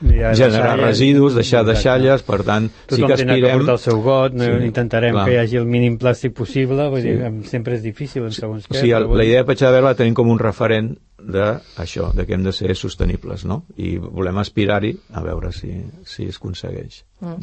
Ja, 0.00 0.34
generar 0.34 0.74
deixalles. 0.74 0.86
residus, 0.86 1.34
deixar 1.34 1.60
Exacte. 1.60 1.72
deixalles, 1.74 2.22
per 2.22 2.42
tant, 2.42 2.68
Tothom 2.86 2.96
sí 2.96 3.06
que 3.06 3.12
aspirem... 3.14 3.58
portar 3.58 3.72
el 3.74 3.78
seu 3.78 4.00
got, 4.02 4.32
no, 4.34 4.44
Sí, 4.44 4.64
intentarem 4.66 5.12
clar. 5.14 5.24
que 5.26 5.34
hi 5.34 5.36
hagi 5.38 5.56
el 5.56 5.66
mínim 5.66 5.98
plàstic 5.98 6.32
possible, 6.34 6.88
vull 6.88 7.00
Sí. 7.02 7.08
dir, 7.12 7.22
em- 7.22 7.44
sempre 7.44 7.74
és 7.76 7.82
difícil 7.82 8.24
en 8.24 8.32
segons 8.32 8.66
O 8.66 8.74
què. 8.74 8.80
sigui, 8.80 8.92
bueno. 8.92 9.14
la 9.14 9.24
idea 9.24 9.38
de 9.38 9.44
Petjada 9.44 9.72
Verda 9.72 9.88
la 9.90 9.94
tenim 9.94 10.14
com 10.14 10.28
un 10.30 10.38
referent 10.38 10.96
d'això, 11.24 12.12
de 12.12 12.26
que 12.26 12.34
hem 12.34 12.42
de 12.42 12.52
ser 12.52 12.74
sostenibles, 12.76 13.44
no? 13.46 13.64
I 13.76 13.96
volem 13.98 14.36
aspirar-hi 14.38 14.98
a 15.14 15.22
veure 15.22 15.52
si, 15.52 15.70
si 16.04 16.26
es 16.26 16.36
aconsegueix. 16.36 17.04
Mm. 17.20 17.36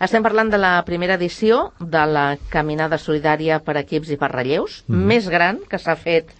Estem 0.00 0.22
parlant 0.24 0.50
de 0.50 0.58
la 0.58 0.82
primera 0.84 1.14
edició 1.14 1.72
de 1.78 2.06
la 2.06 2.38
Caminada 2.48 2.98
Solidària 2.98 3.60
per 3.60 3.76
equips 3.76 4.10
i 4.10 4.16
per 4.16 4.32
relleus, 4.32 4.82
Mm-hmm. 4.88 5.04
més 5.06 5.28
gran 5.28 5.58
que 5.68 5.78
s'ha 5.78 5.94
fet 5.94 6.32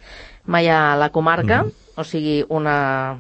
mai 0.47 0.67
a 0.69 0.97
la 0.97 1.11
comarca, 1.11 1.63
Mm-hmm. 1.65 1.95
o 2.01 2.05
sigui, 2.05 2.45
una, 2.49 3.19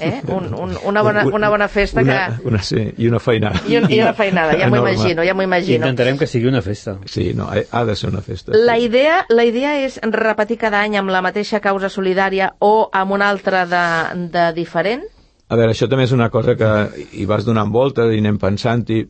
eh? 0.00 0.22
un, 0.28 0.52
un, 0.54 0.76
una, 0.84 1.02
bona, 1.02 1.24
una 1.26 1.48
bona 1.48 1.68
festa 1.68 2.02
una, 2.02 2.18
que... 2.38 2.48
Una, 2.48 2.62
sí, 2.62 2.84
i 2.96 3.08
una 3.08 3.20
feinada. 3.20 3.62
I, 3.68 3.76
un, 3.78 3.90
I 3.90 4.00
una 4.02 4.14
feinada, 4.14 4.56
ja 4.58 4.68
m'ho 4.70 4.80
imagino, 4.82 5.24
ja 5.26 5.34
m'ho 5.34 5.46
imagino. 5.46 5.82
Intentarem 5.82 6.18
que 6.18 6.26
sigui 6.30 6.48
una 6.50 6.62
festa. 6.62 6.98
Sí, 7.06 7.32
no, 7.34 7.50
ha 7.50 7.62
ha 7.70 7.84
de 7.84 7.96
ser 7.96 8.10
una 8.10 8.22
festa. 8.22 8.52
La 8.54 8.76
sí. 8.76 8.88
idea, 8.88 9.24
la 9.28 9.44
idea 9.44 9.76
és 9.84 10.00
repetir 10.02 10.58
cada 10.58 10.82
any 10.82 10.98
amb 10.98 11.12
la 11.14 11.22
mateixa 11.24 11.60
causa 11.64 11.90
solidària 11.92 12.52
o 12.58 12.88
amb 12.92 13.16
una 13.16 13.28
altra 13.28 13.64
de, 13.68 13.84
de 14.32 14.50
diferent? 14.56 15.04
A 15.48 15.56
veure, 15.56 15.72
això 15.72 15.88
també 15.88 16.04
és 16.04 16.12
una 16.12 16.28
cosa 16.30 16.56
que 16.60 16.72
hi 17.16 17.24
vas 17.28 17.46
donant 17.46 17.72
voltes 17.72 18.12
i 18.12 18.20
anem 18.20 18.38
pensant-hi. 18.40 19.06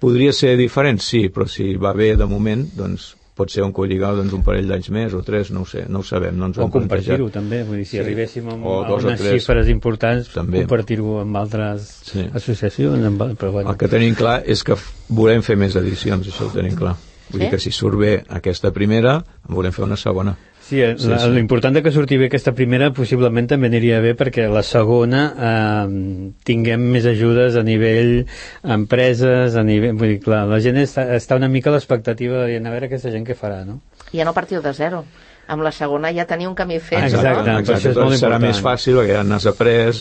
Podria 0.00 0.32
ser 0.32 0.54
diferent? 0.60 1.00
Sí, 1.02 1.28
però 1.34 1.48
si 1.50 1.74
va 1.80 1.94
bé 1.96 2.14
de 2.16 2.28
moment, 2.30 2.66
doncs 2.76 3.14
pot 3.34 3.50
ser 3.50 3.64
un 3.64 3.72
colligau 3.72 4.14
doncs, 4.16 4.32
un 4.32 4.42
parell 4.46 4.68
d'anys 4.70 4.90
més 4.94 5.14
o 5.14 5.22
tres, 5.26 5.50
no 5.50 5.62
ho 5.62 5.66
sé, 5.66 5.86
no 5.88 5.98
ho 6.00 6.02
sabem. 6.06 6.36
No 6.38 6.46
ens 6.46 6.58
ho 6.58 6.64
O 6.64 6.70
compartir-ho 6.70 7.28
també, 7.30 7.64
vull 7.64 7.78
dir, 7.78 7.84
si 7.86 7.96
Sí. 7.96 8.02
arribéssim 8.02 8.46
O 8.48 8.52
a 8.84 8.88
o 8.90 8.96
unes 8.96 9.20
tres. 9.20 9.32
xifres 9.42 9.68
importants, 9.68 10.28
compartir-ho 10.28 11.20
amb 11.20 11.36
altres 11.36 11.88
Sí. 12.04 12.28
associacions, 12.32 13.04
amb, 13.04 13.22
però 13.38 13.50
bueno. 13.50 13.70
El 13.70 13.76
que 13.76 13.88
tenim 13.88 14.14
clar 14.14 14.42
és 14.46 14.62
que 14.62 14.74
volem 15.08 15.42
fer 15.42 15.56
més 15.56 15.74
edicions, 15.76 16.26
això 16.28 16.46
ho 16.46 16.50
tenim 16.54 16.76
clar. 16.76 16.94
Vull 17.30 17.40
Sí? 17.40 17.44
dir 17.46 17.50
que 17.50 17.58
si 17.58 17.70
surt 17.72 17.98
bé 17.98 18.24
aquesta 18.28 18.70
primera, 18.70 19.24
en 19.48 19.54
volem 19.54 19.72
fer 19.72 19.84
una 19.84 19.96
segona. 19.96 20.36
Sí, 20.64 20.78
eh, 20.80 20.94
Sí, 20.96 21.10
sí. 21.12 21.28
l'important 21.34 21.76
que 21.84 21.90
surti 21.92 22.16
bé 22.16 22.30
aquesta 22.30 22.54
primera 22.56 22.88
possiblement 22.96 23.46
també 23.50 23.68
aniria 23.68 23.98
bé 24.00 24.14
perquè 24.16 24.46
la 24.48 24.62
segona 24.64 25.24
eh, 25.36 26.30
tinguem 26.48 26.86
més 26.94 27.04
ajudes 27.10 27.58
a 27.60 27.62
nivell 27.66 28.24
empreses, 28.64 29.56
a 29.56 29.62
nivell... 29.66 29.94
Vull 30.00 30.14
dir, 30.14 30.20
clar, 30.24 30.46
la 30.48 30.60
gent 30.64 30.78
està, 30.80 31.04
està 31.18 31.36
una 31.36 31.50
mica 31.52 31.68
a 31.70 31.76
l'expectativa 31.76 32.42
de 32.44 32.54
dir, 32.54 32.62
a 32.64 32.72
veure 32.72 32.88
aquesta 32.88 33.12
gent 33.12 33.26
què 33.28 33.36
farà, 33.38 33.60
no? 33.68 33.80
Ja 34.14 34.24
no 34.24 34.32
partiu 34.36 34.62
de 34.64 34.72
zero. 34.72 35.04
Amb 35.52 35.60
la 35.60 35.74
segona 35.76 36.08
ja 36.16 36.24
teniu 36.24 36.48
un 36.48 36.54
camí 36.56 36.78
fet, 36.80 37.02
Exacte. 37.10 37.42
no? 37.52 37.58
per 37.60 37.74
això 37.76 37.90
és 37.90 37.96
molt 37.98 37.98
doncs 38.00 38.22
serà 38.22 38.38
important. 38.38 38.46
més 38.48 38.62
fàcil 38.64 38.96
perquè 38.96 39.18
ja 39.18 39.24
n'has 39.28 39.46
après, 39.50 39.98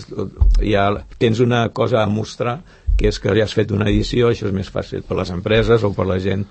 ja 0.64 0.86
tens 1.20 1.42
una 1.44 1.66
cosa 1.76 2.00
a 2.00 2.08
mostrar 2.08 2.62
que 3.04 3.12
és 3.12 3.20
que 3.20 3.34
ja 3.36 3.44
has 3.44 3.54
fet 3.56 3.74
una 3.76 3.90
edició, 3.92 4.30
això 4.32 4.48
és 4.48 4.56
més 4.56 4.70
fàcil 4.72 5.04
per 5.04 5.18
les 5.20 5.32
empreses 5.34 5.84
o 5.84 5.92
per 5.92 6.06
la 6.08 6.16
gent 6.24 6.46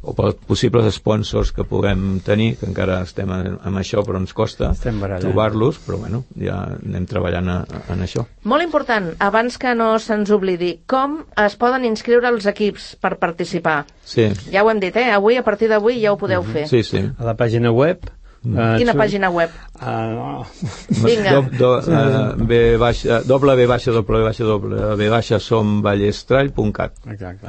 o 0.00 0.14
pels 0.16 0.38
possibles 0.48 0.86
sponsors 0.96 1.50
que 1.52 1.66
puguem 1.68 2.20
tenir, 2.24 2.54
que 2.56 2.68
encara 2.70 3.02
estem 3.04 3.28
en, 3.34 3.58
amb 3.66 3.80
això 3.80 4.00
però 4.06 4.20
ens 4.22 4.32
costa 4.32 4.70
trobar-los, 4.78 5.80
però 5.84 5.98
bueno, 6.00 6.22
ja 6.40 6.60
anem 6.78 7.04
treballant 7.10 7.50
a, 7.52 7.58
a, 7.66 7.82
en 7.92 8.06
això. 8.06 8.24
Molt 8.48 8.64
important, 8.64 9.10
abans 9.20 9.58
que 9.60 9.74
no 9.76 9.90
se'ns 10.00 10.32
oblidi, 10.32 10.78
com 10.88 11.20
es 11.36 11.58
poden 11.60 11.84
inscriure 11.88 12.30
els 12.30 12.46
equips 12.48 12.94
per 13.02 13.16
participar? 13.20 13.82
Sí, 14.08 14.30
Ja 14.52 14.62
ho 14.64 14.70
hem 14.72 14.80
dit, 14.80 14.96
eh? 14.96 15.10
Avui, 15.12 15.36
a 15.36 15.44
partir 15.44 15.68
d'avui, 15.68 16.00
ja 16.00 16.14
ho 16.14 16.18
podeu 16.20 16.42
fer. 16.46 16.64
sí, 16.70 16.82
sí. 16.86 17.04
A 17.18 17.28
la 17.28 17.36
pàgina 17.36 17.74
web... 17.74 18.08
Eh, 18.46 18.78
Quina 18.78 18.94
pàgina 18.94 19.28
web? 19.34 19.50
Ah, 19.82 20.44
Vinga. 21.02 21.32
Do, 21.34 21.42
do, 21.58 21.70
uh, 21.82 22.46
B 22.46 22.78
baixa, 22.78 23.20
doble 23.26 23.56
B 23.58 23.66
baixa, 23.66 23.92
doble 23.92 24.20
B 24.20 24.24
baixa, 24.28 24.46
doble 24.46 24.96
B 24.96 25.08
baixa, 25.10 25.40
somballestrall.cat. 25.42 27.00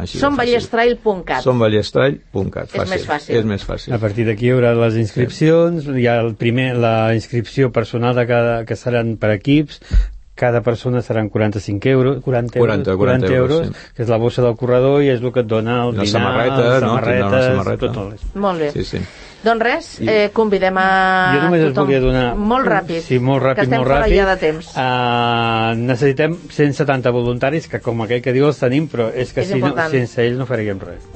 Somballestrail.cat. 0.09 1.43
Somballestrall.cat. 1.45 2.73
És 2.73 2.89
més 2.89 3.05
fàcil. 3.05 3.37
És 3.37 3.45
més 3.45 3.65
fàcil. 3.65 3.93
A 3.93 4.01
partir 4.01 4.25
d'aquí 4.27 4.49
hi 4.49 4.53
haurà 4.55 4.73
les 4.81 4.97
inscripcions, 5.01 5.91
hi 5.93 6.07
ha 6.09 6.19
el 6.25 6.33
primer, 6.39 6.71
la 6.81 7.13
inscripció 7.13 7.69
personal 7.75 8.17
de 8.17 8.25
cada, 8.29 8.55
que 8.65 8.77
seran 8.79 9.17
per 9.21 9.35
equips, 9.37 9.83
cada 10.39 10.63
persona 10.63 11.01
seran 11.03 11.29
45 11.29 11.89
euros, 11.89 12.21
40 12.23 12.59
euros, 12.59 12.77
40, 12.77 12.95
40 12.97 13.33
euros, 13.35 13.67
sí. 13.67 13.73
que 13.95 14.05
és 14.05 14.09
la 14.09 14.17
bossa 14.17 14.41
del 14.41 14.55
corredor 14.55 15.03
i 15.03 15.11
és 15.11 15.19
el 15.19 15.33
que 15.35 15.43
et 15.43 15.49
dona 15.51 15.81
el 15.83 15.97
La 15.97 16.05
dinar, 16.07 16.13
samarreta, 16.15 16.61
les 16.61 16.81
no? 16.81 16.93
Samarretes, 16.93 17.49
samarreta. 17.49 17.89
tot 17.91 17.97
el... 18.05 18.39
Molt 18.39 18.63
bé. 18.63 18.71
Sí, 18.71 18.85
sí. 18.87 19.01
Doncs 19.43 19.63
res, 19.63 19.85
eh, 20.03 20.29
convidem 20.35 20.75
a 20.77 20.87
Jo 21.35 21.43
només 21.45 21.61
tothom. 21.69 21.85
volia 21.87 21.99
donar... 22.03 22.25
Molt 22.35 22.67
ràpid. 22.67 23.01
Sí, 23.05 23.19
molt 23.23 23.43
ràpid, 23.43 23.55
que 23.55 23.67
estem 23.69 23.79
molt 23.79 23.87
fora 23.87 24.01
ràpid. 24.03 24.15
ja 24.17 24.25
de 24.27 24.35
temps. 24.41 24.73
Uh, 24.75 25.79
necessitem 25.79 26.35
170 26.49 27.09
voluntaris, 27.15 27.67
que 27.71 27.79
com 27.79 28.01
aquell 28.03 28.21
que 28.21 28.33
diu 28.35 28.49
els 28.51 28.59
tenim, 28.59 28.89
però 28.91 29.07
és 29.13 29.31
que 29.31 29.41
És 29.45 29.47
si 29.47 29.55
no, 29.59 29.67
important. 29.67 29.91
sense 29.95 30.21
ells 30.25 30.37
no 30.37 30.45
faríem 30.49 30.79
res. 30.83 31.07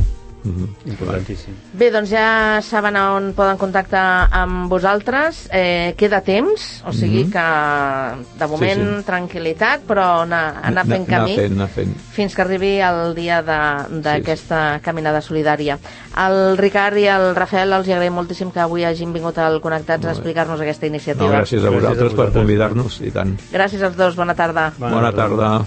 Mhm. 0.43 0.67
Importantíssim. 0.91 1.53
Bé, 1.73 1.89
doncs 1.89 2.09
ja 2.11 2.59
saben 2.61 2.97
on 2.99 3.29
poden 3.33 3.57
contactar 3.57 4.27
amb 4.31 4.69
vosaltres. 4.69 5.47
Eh, 5.51 5.93
queda 5.97 6.19
temps, 6.21 6.83
o 6.85 6.91
sigui 6.91 7.23
Mhm. 7.25 7.31
que 7.31 8.39
de 8.39 8.47
moment 8.47 8.81
Sí, 8.81 8.97
sí. 8.97 9.03
tranquil·litat, 9.05 9.81
però 9.87 10.23
anar, 10.23 10.59
anar 10.61 10.85
fent 10.85 11.07
camí. 11.07 11.31
Anar 11.33 11.41
fent, 11.43 11.53
anar 11.55 11.69
fent. 11.69 11.95
fins 12.11 12.35
que 12.35 12.41
arribi 12.41 12.79
el 12.81 13.15
dia 13.15 13.41
de- 13.41 14.01
d'aquesta 14.01 14.79
caminada 14.83 15.21
solidària. 15.21 15.79
El 16.17 16.57
Ricard 16.57 16.97
i 16.97 17.05
el 17.07 17.35
Rafael 17.35 17.71
els 17.73 17.87
hi 17.87 17.93
agraïm 17.93 18.13
moltíssim 18.13 18.51
que 18.51 18.59
avui 18.59 18.83
hagin 18.83 19.13
vingut 19.13 19.37
al 19.37 19.61
Connectats 19.61 20.05
a 20.05 20.11
explicar-nos 20.11 20.59
aquesta 20.59 20.85
No, 20.85 20.91
iniciativa. 20.93 21.29
gràcies 21.39 21.63
a 21.63 21.63
Gràcies 21.63 21.67
a 21.67 21.69
vosaltres 21.69 22.09
per 22.11 22.17
vosaltres. 22.17 22.35
convidar-nos, 22.41 23.01
i 23.01 23.11
tant. 23.11 23.39
gràcies 23.51 23.81
als 23.81 23.95
dos, 23.95 24.15
bona 24.15 24.35
tarda. 24.35 24.73
Bona 24.77 25.11
tarda. 25.11 25.61